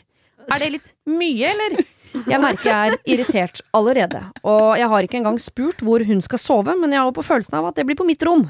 [0.53, 1.85] Er det litt mye, eller?
[2.15, 6.39] Jeg merker jeg er irritert allerede, og jeg har ikke engang spurt hvor hun skal
[6.39, 8.47] sove, men jeg har jo på følelsen av at det blir på mitt rom.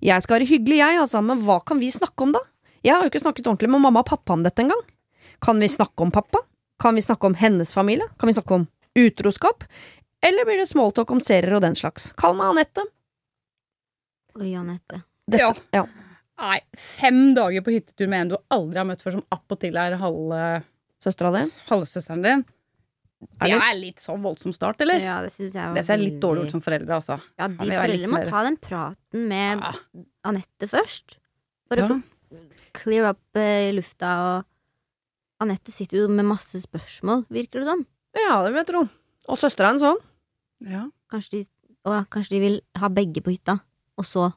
[0.00, 2.40] Jeg skal være hyggelig, jeg, altså, men hva kan vi snakke om da?
[2.86, 4.80] Jeg har jo ikke snakket ordentlig med mamma og pappa om dette engang.
[5.44, 6.40] Kan vi snakke om pappa?
[6.80, 8.06] Kan vi snakke om hennes familie?
[8.18, 8.66] Kan vi snakke om
[8.98, 9.66] utroskap?
[10.24, 12.08] Eller blir det smalltalk om serier og den slags?
[12.18, 12.86] Kall meg Anette.
[14.38, 15.02] Oi, Anette.
[15.28, 15.54] Dette, Ja.
[15.76, 15.86] ja.
[16.38, 19.96] Nei, fem dager på hyttetur med en du aldri har møtt før, som appåtil er
[19.98, 20.42] halve,
[21.02, 21.40] Søstera di?
[21.68, 22.44] halvsøsteren din.
[23.40, 25.00] Er Det det- er litt sånn voldsom start, eller?
[25.02, 27.20] Ja, det syns jeg var Det ser litt dårlig ut som foreldre, altså.
[27.38, 29.72] Ja, de Ja, foreldrene må ta den praten med Ja.
[30.24, 31.16] Anette først.
[31.68, 31.88] Bare Ja.
[31.88, 32.02] få
[32.74, 34.44] clear up eh, i lufta, og
[35.40, 37.86] Anette sitter jo med masse spørsmål, virker det som.
[38.14, 38.88] Ja, det vil jeg tro.
[39.28, 39.98] Og søstera hennes sånn.
[40.60, 40.88] Ja.
[41.10, 41.46] Kanskje de,
[41.86, 43.60] og kanskje de vil ha begge på hytta,
[43.98, 44.32] og så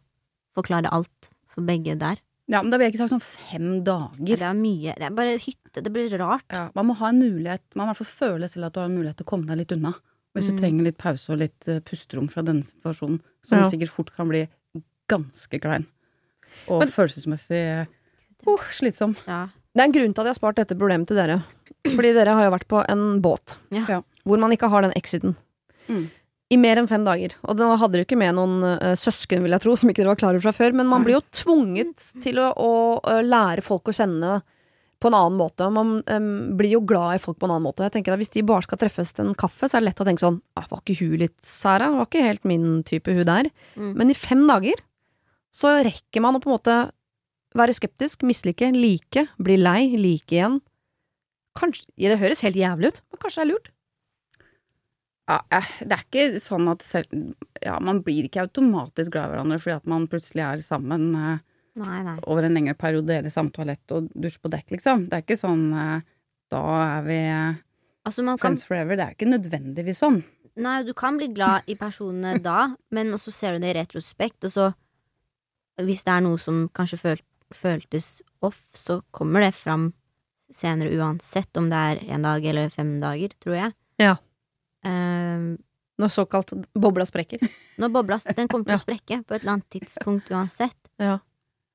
[0.55, 2.17] forklare alt for begge der.
[2.47, 4.37] ja, men da vil jeg ikke sagt sånn fem dager.
[4.37, 4.93] Det er mye.
[4.95, 5.60] Det er bare hytte.
[5.73, 6.43] Det blir rart.
[6.51, 8.79] Ja, man må ha en mulighet, man må i hvert fall føle selv at du
[8.81, 9.93] har en mulighet til å komme deg litt unna.
[10.35, 10.59] Hvis du Mm.
[10.59, 13.65] trenger litt pause og litt eh, pusterom fra denne situasjonen, som Ja.
[13.69, 14.47] sikkert fort kan bli
[15.09, 15.85] ganske klein.
[16.67, 17.87] Og Men- følelsesmessig
[18.45, 19.15] uh, slitsom.
[19.27, 19.47] Ja.
[19.75, 21.43] Det er en grunn til at jeg har spart dette problemet til dere.
[21.85, 24.01] Fordi dere har jo vært på en båt Ja.
[24.25, 25.35] Hvor man ikke har den exiten.
[25.89, 26.09] Mm.
[26.51, 27.31] I mer enn fem dager.
[27.45, 30.11] Og da hadde dere ikke med noen uh, søsken, vil jeg tro, som ikke dere
[30.13, 30.73] var klar over fra før.
[30.73, 34.41] Men man blir jo tvunget til å, å lære folk å kjenne
[35.01, 35.67] på en annen måte.
[35.73, 36.29] Man um,
[36.59, 37.83] blir jo glad i folk på en annen måte.
[37.87, 40.03] Jeg tenker at Hvis de bare skal treffes til en kaffe, så er det lett
[40.03, 41.89] å tenke sånn ah, Var ikke hun litt særa?
[41.95, 43.49] Var ikke helt min type, hun der.
[43.75, 43.93] Mm.
[43.97, 44.83] Men i fem dager
[45.51, 46.79] så rekker man å på en måte
[47.57, 50.61] være skeptisk, mislike, like, bli lei, like igjen.
[51.57, 53.71] Kanskje, ja, Det høres helt jævlig ut, men kanskje det er lurt.
[55.31, 57.11] Ja, det er ikke sånn at selv,
[57.63, 61.43] ja, man blir ikke automatisk glad i hverandre fordi at man plutselig er sammen eh,
[61.79, 62.17] Nei, nei.
[62.27, 65.05] over en lengre periode, eller samme toalett og dusj på dekk, liksom.
[65.07, 66.01] Det er ikke sånn eh,
[66.51, 67.59] da er vi eh,
[68.01, 68.97] Altså, man kan friends forever.
[68.97, 70.23] Det er ikke nødvendigvis sånn.
[70.61, 74.43] Nei, du kan bli glad i personene da, men også ser du det i retrospekt,
[74.49, 74.71] og så
[75.81, 77.21] Hvis det er noe som kanskje føl
[77.55, 79.89] føltes off, så kommer det fram
[80.53, 83.73] senere uansett om det er en dag eller fem dager, tror jeg.
[83.99, 84.13] Ja.
[84.85, 85.57] Uh,
[85.99, 87.43] Når såkalt bobla sprekker.
[87.77, 90.77] når bobla Den kommer til å sprekke på et eller annet tidspunkt uansett.
[90.99, 91.19] Ja.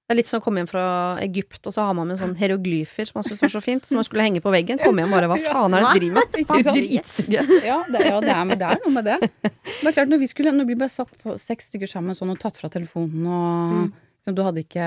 [0.07, 0.83] Det er litt som å komme hjem fra
[1.25, 3.99] Egypt, og så har man med sånn hieroglyfer som man syntes var så fint, som
[3.99, 4.79] man skulle henge på veggen.
[4.79, 6.69] Komme hjem bare Hva faen er det du driver med?
[6.77, 7.43] Dritstygge.
[7.67, 9.17] Ja, det, ja det, er, det er noe med det.
[9.43, 12.39] Det er klart, når vi, skulle, når vi ble satt seks stykker sammen sånn og
[12.43, 13.89] tatt fra telefonen og Mm.
[14.23, 14.87] liksom, Du hadde ikke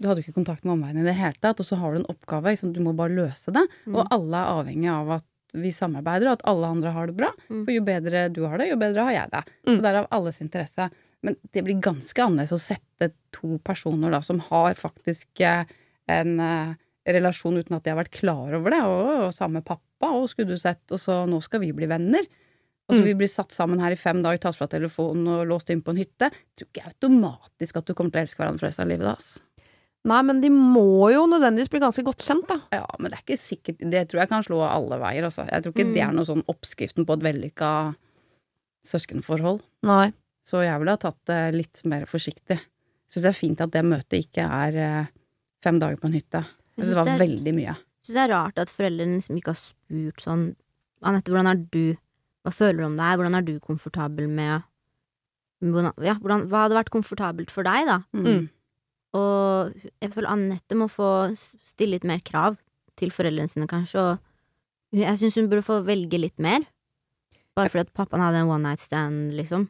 [0.00, 2.08] du hadde ikke kontakt med omverdenen i det hele tatt, og så har du en
[2.08, 3.66] oppgave, liksom, du må bare løse det.
[3.84, 3.98] Mm.
[4.00, 5.26] Og alle er avhengig av at
[5.60, 7.28] vi samarbeider, og at alle andre har det bra.
[7.50, 7.64] Mm.
[7.66, 9.42] For jo bedre du har det, jo bedre har jeg det.
[9.68, 10.88] Så det er av alles interesse.
[11.22, 15.64] Men det blir ganske annerledes å sette to personer da, som har faktisk eh,
[16.08, 16.74] en eh,
[17.06, 20.54] relasjon uten at de har vært klar over det, og, og samme pappa, og skulle
[20.54, 22.24] du sett, og så nå skal vi bli venner.
[22.90, 23.04] Og så Mm.
[23.06, 25.92] vi blir satt sammen her i fem dager, tatt fra telefonen og låst inn på
[25.92, 26.26] en hytte.
[26.32, 29.06] Jeg tror ikke automatisk at du kommer til å elske hverandre for resten av livet.
[29.06, 29.64] da.
[30.10, 32.56] Nei, men de må jo nødvendigvis bli ganske godt kjent, da.
[32.72, 35.44] Ja, men det er ikke sikkert Det tror jeg kan slå alle veier, altså.
[35.46, 35.92] Jeg tror ikke Mm.
[35.94, 37.94] det er noe sånn oppskriften på et vellykka
[38.86, 39.60] søskenforhold.
[39.86, 40.12] Nei.
[40.50, 42.56] Så jeg ville ha tatt det litt mer forsiktig.
[43.10, 45.10] Syns det er fint at det møtet ikke er eh,
[45.62, 46.42] fem dager på en hytte.
[46.76, 47.74] Jeg Det var det er- veldig mye.
[48.02, 50.44] syns det er rart at foreldrene liksom ikke har spurt sånn
[51.02, 51.96] Anette, hvordan er du
[52.44, 53.16] Hva føler du om det her?
[53.20, 54.62] Hvordan er du komfortabel med
[55.62, 57.98] hvordan, Ja, hvordan, hva hadde vært komfortabelt for deg, da?
[58.16, 58.48] Mm.
[59.12, 62.56] Og jeg føler Anette må få stille litt mer krav
[62.96, 64.18] til foreldrene sine, kanskje, og
[64.96, 66.64] jeg syns hun burde få velge litt mer.
[67.56, 69.68] Bare fordi at pappaen hadde en one night stand, liksom,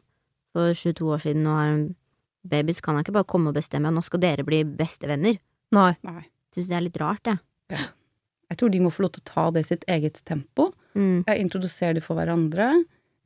[0.53, 1.83] for 22 år siden og har en
[2.47, 5.37] baby, så kan han ikke bare komme og bestemme at nå skal dere bli bestevenner.
[5.71, 5.91] Nei.
[6.03, 6.23] Nei.
[6.55, 7.39] Syns det er litt rart, jeg.
[8.51, 10.71] Jeg tror de må få lov til å ta det i sitt eget tempo.
[10.97, 11.21] Mm.
[11.27, 12.71] Jeg introduserer de for hverandre.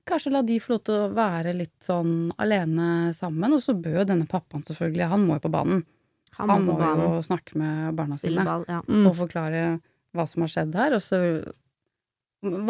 [0.05, 3.55] Kanskje la de få lov til å være litt sånn alene sammen.
[3.57, 5.81] Og så bør denne pappaen selvfølgelig, han må jo på banen.
[6.37, 7.15] Han Han må må banen.
[7.15, 8.45] jo snakke med barna Spille sine.
[8.45, 8.81] ball, ja.
[8.85, 9.07] Mm.
[9.09, 9.63] og forklare
[10.13, 10.93] hva som har skjedd her.
[10.93, 11.19] Og, så,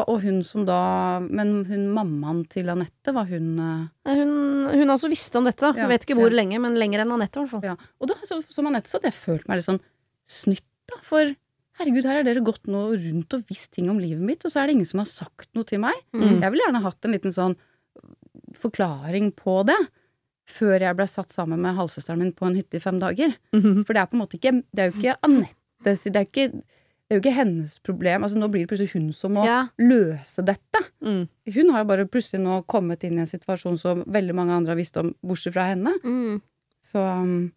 [0.06, 4.34] og hun som da Men hun mammaen til Anette, var hun eh, Hun,
[4.72, 5.74] hun også visste om dette.
[5.78, 6.40] Ja, vet ikke hvor ja.
[6.42, 7.66] lenge, men lenger enn Anette, i hvert fall.
[7.74, 7.76] ja.
[8.00, 9.82] Og da, så, som Anette så hadde jeg følt meg litt sånn
[10.26, 11.00] snytt, da.
[11.06, 11.36] For
[11.80, 14.62] herregud, her har dere gått nå rundt og visst ting om livet mitt, og så
[14.62, 15.98] er det ingen som har sagt noe til meg.
[16.16, 16.40] Mm.
[16.40, 17.58] Jeg ville gjerne hatt en liten sånn
[18.60, 19.78] forklaring på det.
[20.46, 23.32] Før jeg ble satt sammen med halvsøsteren min på en hytte i fem dager.
[23.56, 23.80] Mhm.
[23.86, 26.46] For det er på en måte ikke Det er jo ikke Anette Det er, ikke,
[27.06, 28.24] det er jo ikke hennes problem.
[28.26, 29.68] Altså Nå blir det plutselig hun som må Ja.
[29.78, 30.80] løse dette.
[31.06, 31.28] Mm.
[31.54, 34.72] Hun har jo bare plutselig nå kommet inn i en situasjon som veldig mange andre
[34.74, 35.94] har visst om, bortsett fra henne.
[36.04, 36.42] Mm.
[36.82, 37.52] Så um,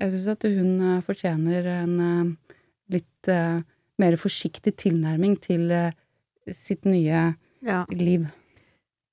[0.00, 2.56] Jeg syns at hun eh, fortjener en eh,
[2.96, 3.60] litt uh,
[3.98, 5.90] mer forsiktig tilnærming til uh,
[6.52, 7.34] sitt nye
[7.64, 7.84] Ja.
[7.90, 8.26] liv.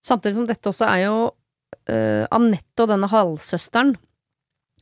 [0.06, 1.16] Samtidig som dette også er jo
[1.90, 3.96] uh, Anette og denne halvsøsteren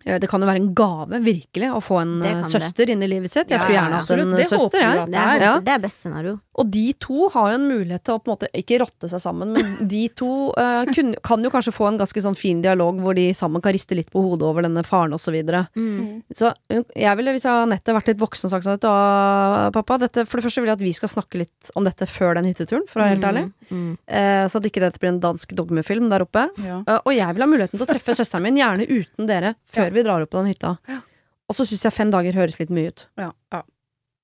[0.05, 2.51] Det kan jo være en gave, virkelig, å få en Det eh, det.
[2.55, 3.51] søster inn i livet sitt.
[3.51, 5.05] Jeg skulle ja, gjerne hatt en Det søster, jeg.
[5.11, 6.39] Det er, det er best scenario.
[6.59, 9.21] Og de to har jo en mulighet til å på en måte ikke rotte seg
[9.23, 12.99] sammen, men de to uh, kun, kan jo kanskje få en ganske sånn fin dialog
[12.99, 15.63] hvor de sammen kan riste litt på hodet over denne faren og så videre.
[15.79, 16.19] Mm.
[16.35, 20.41] Så jeg ville, hvis Anette vært litt voksen, og sagt sånn at pappa, dette, for
[20.41, 22.99] det første vil jeg at vi skal snakke litt om dette før den hytteturen, for
[22.99, 23.45] å være helt ærlig.
[23.71, 23.91] Mm.
[24.11, 26.49] Uh, så at ikke dette blir en dansk dogmefilm der oppe.
[26.65, 26.81] Ja.
[26.83, 29.87] Uh, og jeg vil ha muligheten til å treffe søsteren min, gjerne uten dere, før
[29.87, 29.95] Ja.
[29.95, 30.75] vi drar opp på den hytta.
[30.91, 30.99] Ja.
[31.47, 33.07] Og så syns jeg fem dager høres litt mye ut.
[33.19, 33.63] Ja, ja.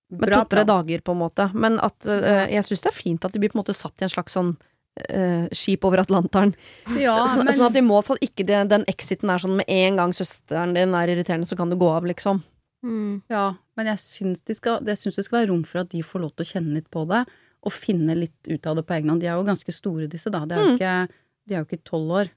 [0.09, 1.49] Med Bra to-tre dager, på en måte.
[1.53, 3.99] Men at uh, jeg syns det er fint at de blir på en måte satt
[3.99, 6.53] i en slags sånn uh, skip over Atlanteren.
[6.95, 9.57] Ja, Så, men, Sånn at de må sånn at ikke de, den exiten er sånn
[9.59, 12.39] med en gang søsteren din er irriterende, så kan du gå av, liksom.
[12.85, 13.23] Mm.
[13.33, 15.99] ja, men jeg syns, de skal, jeg syns det skal være rom for at de
[16.05, 17.23] får lov til å kjenne litt på det,
[17.67, 19.23] og finne litt ut av det på egen hånd.
[19.23, 20.45] De er jo ganske store, disse, da.
[20.47, 20.75] De er jo Mm.
[20.77, 22.29] ikke, de er jo ikke tolv år.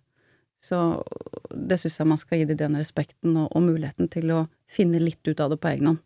[0.65, 0.79] Så
[1.55, 4.99] det syns jeg man skal gi dem den respekten og, og muligheten til å finne
[4.99, 6.01] litt ut av det på egen hånd.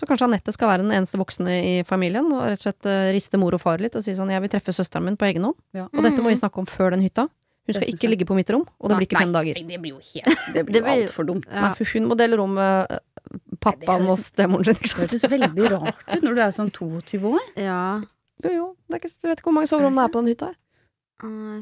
[0.00, 3.10] Så kanskje Anette skal være den eneste voksne i familien, og rett og slett eh,
[3.12, 5.44] riste mor og far litt og si sånn jeg vil treffe søsteren min på egen
[5.44, 5.58] hånd.
[5.76, 5.90] Ja.
[5.92, 7.26] Og dette må vi snakke om før den hytta.
[7.68, 9.58] Hun skal ikke ligge på mitt rom, og det blir ikke fem dager.
[9.60, 11.44] Nei, det blir jo helt Det blir jo blir- altfor dumt.
[11.50, 11.66] Ja.
[11.66, 13.02] Nei, for hun må dele rom med eh,
[13.60, 17.44] pappaen og stemoren sin, Det høres veldig rart ut når du er sånn 22 år.
[17.60, 17.82] Ja.
[18.40, 20.32] Jo, jo, det er ikke, jeg vet ikke hvor mange soverom det er på den
[20.32, 20.48] hytta.
[21.28, 21.60] Nei.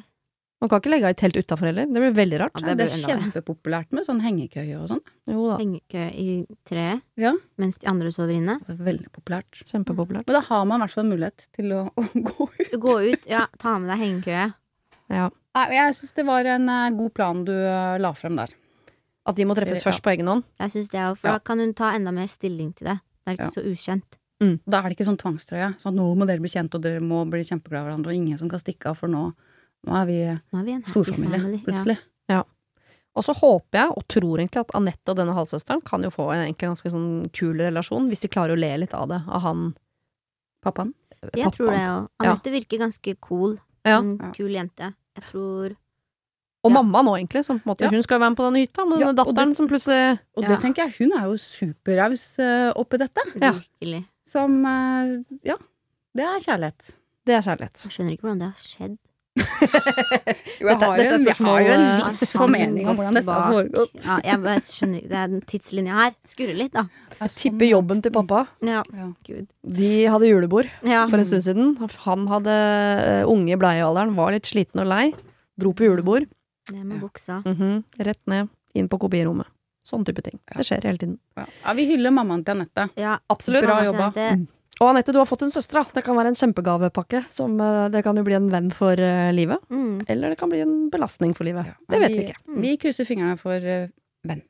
[0.60, 2.56] Man kan ikke legge av et telt utafor heller, det blir veldig rart.
[2.58, 3.30] Ja, Det, det er blir enda verre.
[3.30, 5.02] kjempepopulært med sånn hengekøye og sånn.
[5.30, 7.32] Jo da, Hengekø i treet Ja.
[7.56, 8.58] mens de andre sover inne.
[8.66, 9.60] Det er veldig populært.
[9.64, 10.26] kjempepopulært.
[10.26, 12.72] Men da har man i hvert fall mulighet til å, å gå ut.
[12.80, 14.54] Gå ut, ja, ta med deg hengekøye.
[15.10, 15.30] Ja.
[15.70, 18.50] Jeg syns det var en eh, god plan du eh, la frem der.
[19.26, 19.90] At de må treffes Ja.
[19.92, 20.42] først på egen hånd.
[20.58, 21.32] Jeg synes det òg, For Ja.
[21.34, 22.98] da kan hun ta enda mer stilling til det.
[23.26, 24.18] Det er ikke så ukjent.
[24.66, 25.76] Da er det ikke sånn tvangstrøye.
[25.82, 28.38] Sånn nå må dere bli kjent, og dere må bli kjempeglade i hverandre, og ingen
[28.38, 29.34] som kan stikke av, for nå,
[29.88, 30.18] nå er vi
[30.52, 31.58] Nå er vi en storfamilie, family.
[31.62, 31.64] Ja.
[31.70, 31.98] plutselig.
[33.18, 36.28] Og så håper jeg, og tror egentlig, at Anette og denne halvsøsteren kan jo få
[36.36, 39.64] en ganske sånn kul relasjon, hvis de klarer å le litt av det, av han
[40.62, 40.92] Pappaen.
[41.34, 42.04] Jeg tror det pappaen.
[42.04, 42.08] òg.
[42.22, 43.56] Anette virker ganske cool.
[43.86, 43.98] Ja.
[43.98, 44.92] En kul jente.
[45.18, 45.74] Jeg tror
[46.64, 46.74] Og Ja.
[46.82, 47.90] mamma nå, egentlig, som på en måte Ja.
[47.90, 50.18] Hun skal jo være med på denne hytta, men Ja, og datteren det- som plutselig
[50.36, 50.48] Og Ja.
[50.48, 53.20] det tenker jeg, hun er jo superraus uh, oppi dette.
[53.40, 53.52] Ja.
[53.52, 55.56] virkelig Som uh, Ja,
[56.14, 56.94] det er kjærlighet.
[57.26, 57.82] Det er kjærlighet.
[57.82, 58.98] Jeg skjønner ikke hvordan det har skjedd.
[60.58, 63.94] Jo, Dette- dette en, jeg har jo en viss formening om hvordan dette har foregått.
[64.04, 65.10] Ja, jeg skjønner ikke.
[65.12, 66.14] Det er den tidslinja her.
[66.26, 66.84] Skurrer litt, da.
[67.20, 68.44] Jeg Tipper jobben til pappa.
[68.66, 69.08] Ja, Ja.
[69.26, 69.46] gud.
[69.78, 71.06] De hadde julebord Ja.
[71.08, 71.76] for en stund siden.
[72.06, 75.12] Han hadde eh, unge i bleiealderen, var litt sliten og lei.
[75.58, 76.26] Dro på julebord.
[76.72, 77.42] Ned med buksa.
[77.46, 79.46] Mhm, Rett ned, inn på kopirommet.
[79.88, 80.38] Sånn type ting.
[80.54, 81.18] Det skjer hele tiden.
[81.38, 81.46] Ja.
[81.64, 82.90] ja, vi hyller mammaen til Anette.
[83.00, 83.64] Ja, Absolutt.
[83.64, 84.12] Bra det- jobba.
[84.14, 84.46] det-
[84.78, 85.80] Og Anette, du har fått en søster.
[85.80, 85.84] da.
[85.98, 87.24] Det kan være en kjempegavepakke.
[87.34, 89.58] Som, eh, det kan jo bli en venn for eh, livet.
[89.70, 90.04] Mm.
[90.06, 91.66] Eller det kan bli en belastning for livet.
[91.66, 92.60] Ja, Det vet vi ikke.
[92.62, 93.88] Vi krysser fingrene for uh,
[94.28, 94.42] venn.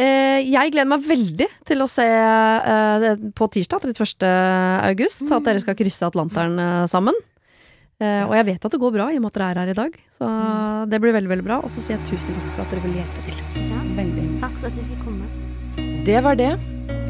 [0.00, 4.24] Eh, jeg gleder meg veldig til å se eh, det på tirsdag 31.
[4.86, 7.18] august at dere skal krysse Atlanteren eh, sammen.
[8.00, 9.74] Eh, og jeg vet at det går bra i og med at dere er her
[9.74, 10.00] i dag.
[10.16, 10.32] Så
[10.88, 11.60] det blir veldig veldig bra.
[11.60, 13.46] Og så sier jeg tusen takk for at dere vil hjelpe til.
[13.66, 13.86] ja.
[14.00, 14.26] Veldig.
[14.40, 16.04] Takk for at vi fikk komme.
[16.06, 16.54] Det var det.